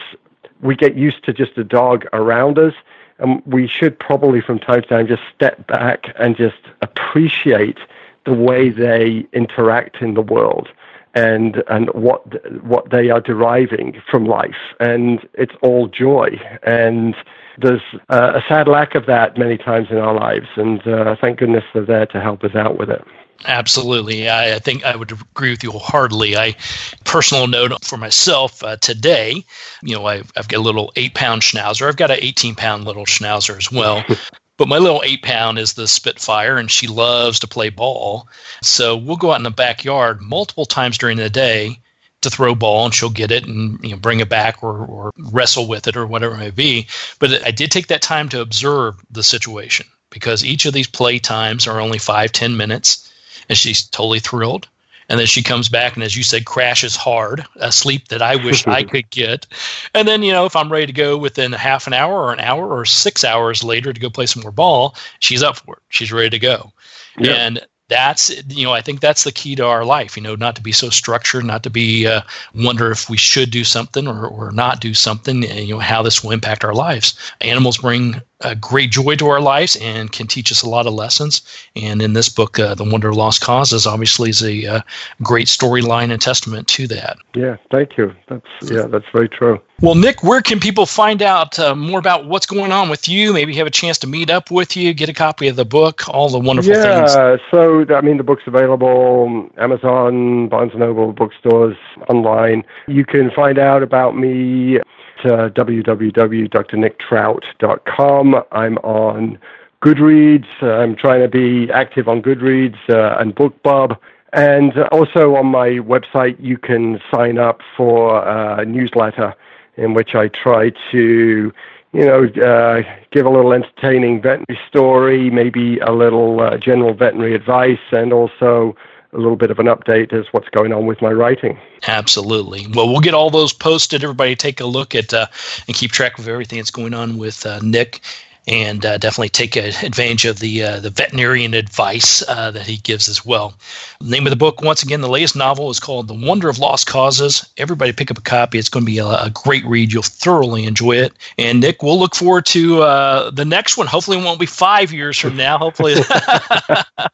we 0.62 0.76
get 0.76 0.94
used 0.96 1.24
to 1.24 1.32
just 1.32 1.56
a 1.58 1.64
dog 1.64 2.06
around 2.12 2.58
us. 2.58 2.74
And 3.18 3.42
we 3.44 3.66
should 3.66 3.98
probably 3.98 4.40
from 4.40 4.58
time 4.58 4.82
to 4.82 4.88
time 4.88 5.06
just 5.06 5.22
step 5.34 5.66
back 5.66 6.06
and 6.18 6.36
just 6.36 6.60
appreciate 6.80 7.78
the 8.24 8.32
way 8.32 8.70
they 8.70 9.26
interact 9.32 10.00
in 10.00 10.14
the 10.14 10.22
world 10.22 10.68
and 11.14 11.62
and 11.68 11.88
what 11.90 12.22
what 12.64 12.90
they 12.90 13.10
are 13.10 13.20
deriving 13.20 14.00
from 14.10 14.26
life 14.26 14.74
and 14.78 15.28
it's 15.34 15.54
all 15.62 15.88
joy 15.88 16.28
and 16.62 17.14
there's 17.60 17.82
uh, 18.08 18.32
a 18.34 18.42
sad 18.48 18.68
lack 18.68 18.94
of 18.94 19.06
that 19.06 19.36
many 19.36 19.58
times 19.58 19.88
in 19.90 19.98
our 19.98 20.14
lives, 20.14 20.46
and 20.56 20.86
uh, 20.86 21.16
thank 21.20 21.38
goodness 21.38 21.64
they're 21.74 21.84
there 21.84 22.06
to 22.06 22.20
help 22.20 22.42
us 22.44 22.54
out 22.54 22.78
with 22.78 22.90
it. 22.90 23.04
Absolutely. 23.46 24.28
I, 24.28 24.56
I, 24.56 24.58
think 24.58 24.84
I 24.84 24.96
would 24.96 25.12
agree 25.12 25.50
with 25.50 25.62
you 25.62 25.70
wholeheartedly. 25.70 26.36
I 26.36 26.56
personal 27.04 27.46
note 27.46 27.72
for 27.84 27.96
myself 27.96 28.62
uh, 28.62 28.76
today, 28.76 29.44
you 29.82 29.96
know, 29.96 30.04
I've, 30.04 30.30
I've, 30.36 30.48
got 30.48 30.58
a 30.58 30.62
little 30.62 30.92
eight 30.96 31.14
pound 31.14 31.40
schnauzer. 31.40 31.88
I've 31.88 31.96
got 31.96 32.10
an 32.10 32.18
18 32.20 32.54
pound 32.54 32.84
little 32.84 33.06
schnauzer 33.06 33.56
as 33.56 33.72
well. 33.72 34.04
but 34.60 34.68
my 34.68 34.76
little 34.76 35.02
eight 35.06 35.22
pound 35.22 35.58
is 35.58 35.72
the 35.72 35.88
Spitfire, 35.88 36.58
and 36.58 36.70
she 36.70 36.86
loves 36.86 37.38
to 37.38 37.48
play 37.48 37.70
ball. 37.70 38.28
So 38.60 38.94
we'll 38.94 39.16
go 39.16 39.32
out 39.32 39.40
in 39.40 39.42
the 39.42 39.50
backyard 39.50 40.20
multiple 40.20 40.66
times 40.66 40.98
during 40.98 41.16
the 41.16 41.30
day 41.30 41.80
to 42.20 42.28
throw 42.28 42.54
ball 42.54 42.84
and 42.84 42.94
she'll 42.94 43.08
get 43.08 43.30
it 43.30 43.46
and 43.46 43.82
you 43.82 43.92
know, 43.92 43.96
bring 43.96 44.20
it 44.20 44.28
back 44.28 44.62
or, 44.62 44.84
or 44.84 45.12
wrestle 45.16 45.66
with 45.66 45.88
it 45.88 45.96
or 45.96 46.06
whatever 46.06 46.34
it 46.34 46.40
may 46.40 46.50
be. 46.50 46.88
But 47.18 47.42
I 47.46 47.52
did 47.52 47.70
take 47.70 47.86
that 47.86 48.02
time 48.02 48.28
to 48.28 48.42
observe 48.42 49.02
the 49.10 49.22
situation 49.22 49.86
because 50.10 50.44
each 50.44 50.66
of 50.66 50.74
these 50.74 50.88
play 50.88 51.18
times 51.18 51.66
are 51.66 51.80
only 51.80 51.96
five, 51.96 52.30
ten 52.30 52.58
minutes, 52.58 53.10
and 53.48 53.56
she's 53.56 53.86
totally 53.86 54.20
thrilled. 54.20 54.68
And 55.10 55.18
then 55.18 55.26
she 55.26 55.42
comes 55.42 55.68
back 55.68 55.94
and, 55.94 56.04
as 56.04 56.16
you 56.16 56.22
said, 56.22 56.46
crashes 56.46 56.94
hard, 56.94 57.44
a 57.56 57.72
sleep 57.72 58.08
that 58.08 58.22
I 58.22 58.36
wish 58.36 58.64
I 58.66 58.84
could 58.84 59.10
get. 59.10 59.46
And 59.92 60.06
then, 60.06 60.22
you 60.22 60.32
know, 60.32 60.46
if 60.46 60.54
I'm 60.54 60.70
ready 60.70 60.86
to 60.86 60.92
go 60.92 61.18
within 61.18 61.50
half 61.52 61.88
an 61.88 61.92
hour 61.92 62.14
or 62.14 62.32
an 62.32 62.38
hour 62.38 62.68
or 62.68 62.84
six 62.84 63.24
hours 63.24 63.64
later 63.64 63.92
to 63.92 64.00
go 64.00 64.08
play 64.08 64.26
some 64.26 64.42
more 64.42 64.52
ball, 64.52 64.94
she's 65.18 65.42
up 65.42 65.56
for 65.56 65.74
it. 65.74 65.82
She's 65.88 66.12
ready 66.12 66.30
to 66.30 66.38
go. 66.38 66.72
Yep. 67.18 67.36
And 67.36 67.66
that's 67.90 68.30
you 68.46 68.64
know 68.64 68.72
i 68.72 68.80
think 68.80 69.00
that's 69.00 69.24
the 69.24 69.32
key 69.32 69.56
to 69.56 69.66
our 69.66 69.84
life 69.84 70.16
you 70.16 70.22
know 70.22 70.36
not 70.36 70.54
to 70.54 70.62
be 70.62 70.70
so 70.70 70.88
structured 70.88 71.44
not 71.44 71.64
to 71.64 71.70
be 71.70 72.06
uh, 72.06 72.22
wonder 72.54 72.92
if 72.92 73.10
we 73.10 73.16
should 73.16 73.50
do 73.50 73.64
something 73.64 74.06
or, 74.06 74.28
or 74.28 74.52
not 74.52 74.80
do 74.80 74.94
something 74.94 75.44
and, 75.44 75.66
you 75.66 75.74
know 75.74 75.80
how 75.80 76.00
this 76.00 76.22
will 76.22 76.30
impact 76.30 76.64
our 76.64 76.72
lives 76.72 77.18
animals 77.40 77.78
bring 77.78 78.22
a 78.42 78.54
great 78.54 78.90
joy 78.90 79.16
to 79.16 79.28
our 79.28 79.40
lives 79.40 79.76
and 79.76 80.12
can 80.12 80.26
teach 80.26 80.50
us 80.50 80.62
a 80.62 80.68
lot 80.68 80.86
of 80.86 80.94
lessons. 80.94 81.42
And 81.76 82.00
in 82.00 82.14
this 82.14 82.28
book, 82.28 82.58
uh, 82.58 82.74
The 82.74 82.84
Wonder 82.84 83.10
of 83.10 83.16
Lost 83.16 83.40
Causes, 83.40 83.86
obviously 83.86 84.30
is 84.30 84.42
a 84.42 84.66
uh, 84.66 84.80
great 85.22 85.46
storyline 85.46 86.10
and 86.10 86.20
testament 86.20 86.68
to 86.68 86.86
that. 86.88 87.18
Yeah, 87.34 87.56
thank 87.70 87.96
you. 87.96 88.14
That's 88.28 88.46
yeah, 88.62 88.86
that's 88.86 89.04
very 89.12 89.28
true. 89.28 89.60
Well, 89.80 89.94
Nick, 89.94 90.22
where 90.22 90.42
can 90.42 90.60
people 90.60 90.84
find 90.84 91.22
out 91.22 91.58
uh, 91.58 91.74
more 91.74 91.98
about 91.98 92.26
what's 92.26 92.46
going 92.46 92.70
on 92.72 92.88
with 92.88 93.08
you? 93.08 93.32
Maybe 93.32 93.54
have 93.56 93.66
a 93.66 93.70
chance 93.70 93.98
to 93.98 94.06
meet 94.06 94.30
up 94.30 94.50
with 94.50 94.76
you, 94.76 94.92
get 94.92 95.08
a 95.08 95.14
copy 95.14 95.48
of 95.48 95.56
the 95.56 95.64
book, 95.64 96.06
all 96.08 96.28
the 96.28 96.38
wonderful 96.38 96.72
yeah, 96.72 97.06
things. 97.06 97.14
Yeah, 97.14 97.36
so 97.50 97.86
I 97.94 98.00
mean, 98.00 98.16
the 98.16 98.24
book's 98.24 98.46
available 98.46 99.48
Amazon, 99.58 100.48
Barnes 100.48 100.72
and 100.72 100.80
Noble 100.80 101.12
bookstores, 101.12 101.76
online. 102.08 102.64
You 102.88 103.04
can 103.04 103.30
find 103.30 103.58
out 103.58 103.82
about 103.82 104.16
me 104.16 104.80
uh, 105.24 105.48
www.drnicktrout.com. 105.50 108.44
I'm 108.52 108.78
on 108.78 109.38
Goodreads. 109.82 110.62
I'm 110.62 110.94
trying 110.96 111.20
to 111.22 111.28
be 111.28 111.70
active 111.72 112.08
on 112.08 112.22
Goodreads 112.22 112.78
uh, 112.88 113.16
and 113.18 113.34
BookBub. 113.34 113.98
And 114.32 114.78
also 114.92 115.34
on 115.36 115.46
my 115.46 115.70
website, 115.70 116.36
you 116.38 116.58
can 116.58 117.00
sign 117.12 117.38
up 117.38 117.62
for 117.76 118.24
a 118.24 118.64
newsletter 118.64 119.34
in 119.76 119.94
which 119.94 120.14
I 120.14 120.28
try 120.28 120.70
to, 120.92 121.52
you 121.92 122.04
know, 122.04 122.24
uh, 122.24 122.82
give 123.10 123.26
a 123.26 123.30
little 123.30 123.52
entertaining 123.52 124.22
veterinary 124.22 124.60
story, 124.68 125.30
maybe 125.30 125.78
a 125.78 125.90
little 125.92 126.40
uh, 126.40 126.58
general 126.58 126.94
veterinary 126.94 127.34
advice, 127.34 127.80
and 127.90 128.12
also 128.12 128.76
a 129.12 129.18
little 129.18 129.36
bit 129.36 129.50
of 129.50 129.58
an 129.58 129.66
update 129.66 130.12
as 130.12 130.26
what's 130.32 130.48
going 130.50 130.72
on 130.72 130.86
with 130.86 131.02
my 131.02 131.10
writing. 131.10 131.58
Absolutely. 131.86 132.66
Well, 132.68 132.88
we'll 132.88 133.00
get 133.00 133.14
all 133.14 133.30
those 133.30 133.52
posted. 133.52 134.04
Everybody 134.04 134.36
take 134.36 134.60
a 134.60 134.66
look 134.66 134.94
at 134.94 135.12
uh, 135.12 135.26
and 135.66 135.76
keep 135.76 135.90
track 135.90 136.18
of 136.18 136.28
everything 136.28 136.58
that's 136.58 136.70
going 136.70 136.94
on 136.94 137.18
with 137.18 137.44
uh, 137.44 137.60
Nick 137.62 138.00
and 138.46 138.84
uh, 138.84 138.98
definitely 138.98 139.28
take 139.28 139.56
advantage 139.56 140.24
of 140.24 140.38
the 140.38 140.62
uh, 140.62 140.80
the 140.80 140.90
veterinarian 140.90 141.54
advice 141.54 142.22
uh, 142.28 142.50
that 142.50 142.66
he 142.66 142.78
gives 142.78 143.08
as 143.08 143.24
well. 143.24 143.54
The 144.00 144.10
name 144.10 144.26
of 144.26 144.30
the 144.30 144.36
book, 144.36 144.62
once 144.62 144.82
again, 144.82 145.00
the 145.00 145.08
latest 145.08 145.36
novel 145.36 145.70
is 145.70 145.78
called 145.78 146.08
The 146.08 146.14
Wonder 146.14 146.48
of 146.48 146.58
Lost 146.58 146.86
Causes. 146.86 147.48
Everybody 147.56 147.92
pick 147.92 148.10
up 148.10 148.18
a 148.18 148.22
copy. 148.22 148.58
It's 148.58 148.68
going 148.68 148.84
to 148.84 148.90
be 148.90 148.98
a, 148.98 149.06
a 149.06 149.30
great 149.30 149.64
read. 149.66 149.92
You'll 149.92 150.02
thoroughly 150.02 150.64
enjoy 150.64 150.96
it. 150.96 151.12
And 151.38 151.60
Nick, 151.60 151.82
we'll 151.82 151.98
look 151.98 152.14
forward 152.14 152.46
to 152.46 152.82
uh, 152.82 153.30
the 153.30 153.44
next 153.44 153.76
one. 153.76 153.86
Hopefully, 153.86 154.18
it 154.18 154.24
won't 154.24 154.40
be 154.40 154.46
five 154.46 154.92
years 154.92 155.18
from 155.18 155.36
now. 155.36 155.58
Hopefully, 155.58 155.94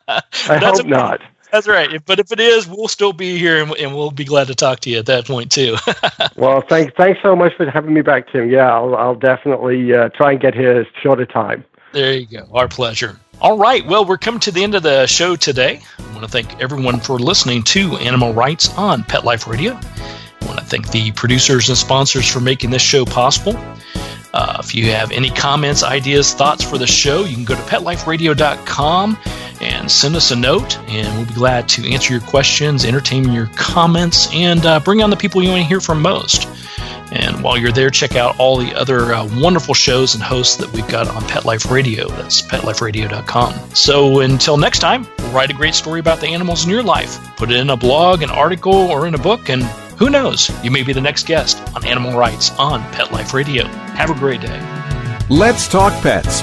I 0.08 0.22
hope 0.48 0.84
a, 0.84 0.88
not. 0.88 1.20
That's 1.52 1.68
right. 1.68 2.04
But 2.04 2.18
if 2.18 2.32
it 2.32 2.40
is, 2.40 2.66
we'll 2.66 2.88
still 2.88 3.12
be 3.12 3.38
here 3.38 3.62
and, 3.62 3.74
and 3.76 3.94
we'll 3.94 4.10
be 4.10 4.24
glad 4.24 4.48
to 4.48 4.54
talk 4.54 4.80
to 4.80 4.90
you 4.90 4.98
at 4.98 5.06
that 5.06 5.26
point 5.26 5.52
too. 5.52 5.76
well, 6.36 6.62
thanks 6.68 6.92
thanks 6.96 7.20
so 7.22 7.36
much 7.36 7.54
for 7.56 7.68
having 7.70 7.94
me 7.94 8.02
back, 8.02 8.30
Tim. 8.30 8.50
Yeah, 8.50 8.72
I'll, 8.74 8.94
I'll 8.96 9.14
definitely 9.14 9.94
uh, 9.94 10.08
try 10.10 10.32
and 10.32 10.40
get 10.40 10.54
here 10.54 10.72
as 10.72 10.86
short 11.02 11.20
a 11.20 11.26
time. 11.26 11.64
There 11.92 12.14
you 12.14 12.26
go. 12.26 12.48
Our 12.52 12.68
pleasure. 12.68 13.18
All 13.40 13.58
right. 13.58 13.86
Well, 13.86 14.04
we're 14.04 14.18
coming 14.18 14.40
to 14.40 14.50
the 14.50 14.62
end 14.62 14.74
of 14.74 14.82
the 14.82 15.06
show 15.06 15.36
today. 15.36 15.80
I 15.98 16.12
want 16.12 16.22
to 16.22 16.28
thank 16.28 16.60
everyone 16.60 17.00
for 17.00 17.18
listening 17.18 17.62
to 17.64 17.96
Animal 17.96 18.32
Writes 18.32 18.74
on 18.76 19.04
Pet 19.04 19.24
Life 19.24 19.46
Radio. 19.46 19.72
I 19.72 20.46
want 20.46 20.58
to 20.58 20.64
thank 20.64 20.90
the 20.90 21.12
producers 21.12 21.68
and 21.68 21.76
sponsors 21.76 22.26
for 22.26 22.40
making 22.40 22.70
this 22.70 22.82
show 22.82 23.04
possible. 23.04 23.54
Uh, 24.32 24.56
if 24.60 24.74
you 24.74 24.90
have 24.90 25.10
any 25.12 25.30
comments, 25.30 25.82
ideas, 25.82 26.34
thoughts 26.34 26.62
for 26.62 26.76
the 26.78 26.86
show, 26.86 27.24
you 27.24 27.34
can 27.34 27.44
go 27.44 27.54
to 27.54 27.62
petliferadio.com 27.62 29.18
and 29.60 29.90
send 29.90 30.16
us 30.16 30.30
a 30.30 30.36
note, 30.36 30.78
and 30.88 31.16
we'll 31.16 31.26
be 31.26 31.34
glad 31.34 31.68
to 31.70 31.92
answer 31.92 32.12
your 32.12 32.22
questions, 32.22 32.84
entertain 32.84 33.32
your 33.32 33.48
comments, 33.56 34.32
and 34.32 34.64
uh, 34.64 34.80
bring 34.80 35.02
on 35.02 35.10
the 35.10 35.16
people 35.16 35.42
you 35.42 35.50
want 35.50 35.62
to 35.62 35.68
hear 35.68 35.80
from 35.80 36.02
most. 36.02 36.48
And 37.12 37.42
while 37.42 37.56
you're 37.56 37.72
there, 37.72 37.90
check 37.90 38.16
out 38.16 38.38
all 38.38 38.56
the 38.56 38.74
other 38.74 39.12
uh, 39.12 39.28
wonderful 39.36 39.74
shows 39.74 40.14
and 40.14 40.22
hosts 40.22 40.56
that 40.56 40.72
we've 40.72 40.88
got 40.88 41.08
on 41.08 41.22
Pet 41.28 41.44
Life 41.44 41.70
Radio. 41.70 42.08
That's 42.08 42.42
petliferadio.com. 42.42 43.74
So 43.74 44.20
until 44.20 44.56
next 44.56 44.80
time, 44.80 45.06
write 45.30 45.50
a 45.50 45.54
great 45.54 45.74
story 45.74 46.00
about 46.00 46.20
the 46.20 46.26
animals 46.28 46.64
in 46.64 46.70
your 46.70 46.82
life. 46.82 47.18
Put 47.36 47.50
it 47.50 47.56
in 47.56 47.70
a 47.70 47.76
blog, 47.76 48.22
an 48.22 48.30
article, 48.30 48.74
or 48.74 49.06
in 49.06 49.14
a 49.14 49.18
book, 49.18 49.48
and 49.48 49.62
who 49.98 50.10
knows, 50.10 50.50
you 50.64 50.70
may 50.70 50.82
be 50.82 50.92
the 50.92 51.00
next 51.00 51.26
guest 51.26 51.58
on 51.74 51.84
Animal 51.86 52.18
Writes 52.18 52.50
on 52.58 52.82
Pet 52.92 53.12
Life 53.12 53.32
Radio. 53.32 53.64
Have 53.64 54.10
a 54.10 54.14
great 54.14 54.40
day. 54.40 54.60
Let's 55.30 55.68
Talk 55.68 55.92
Pets 56.02 56.42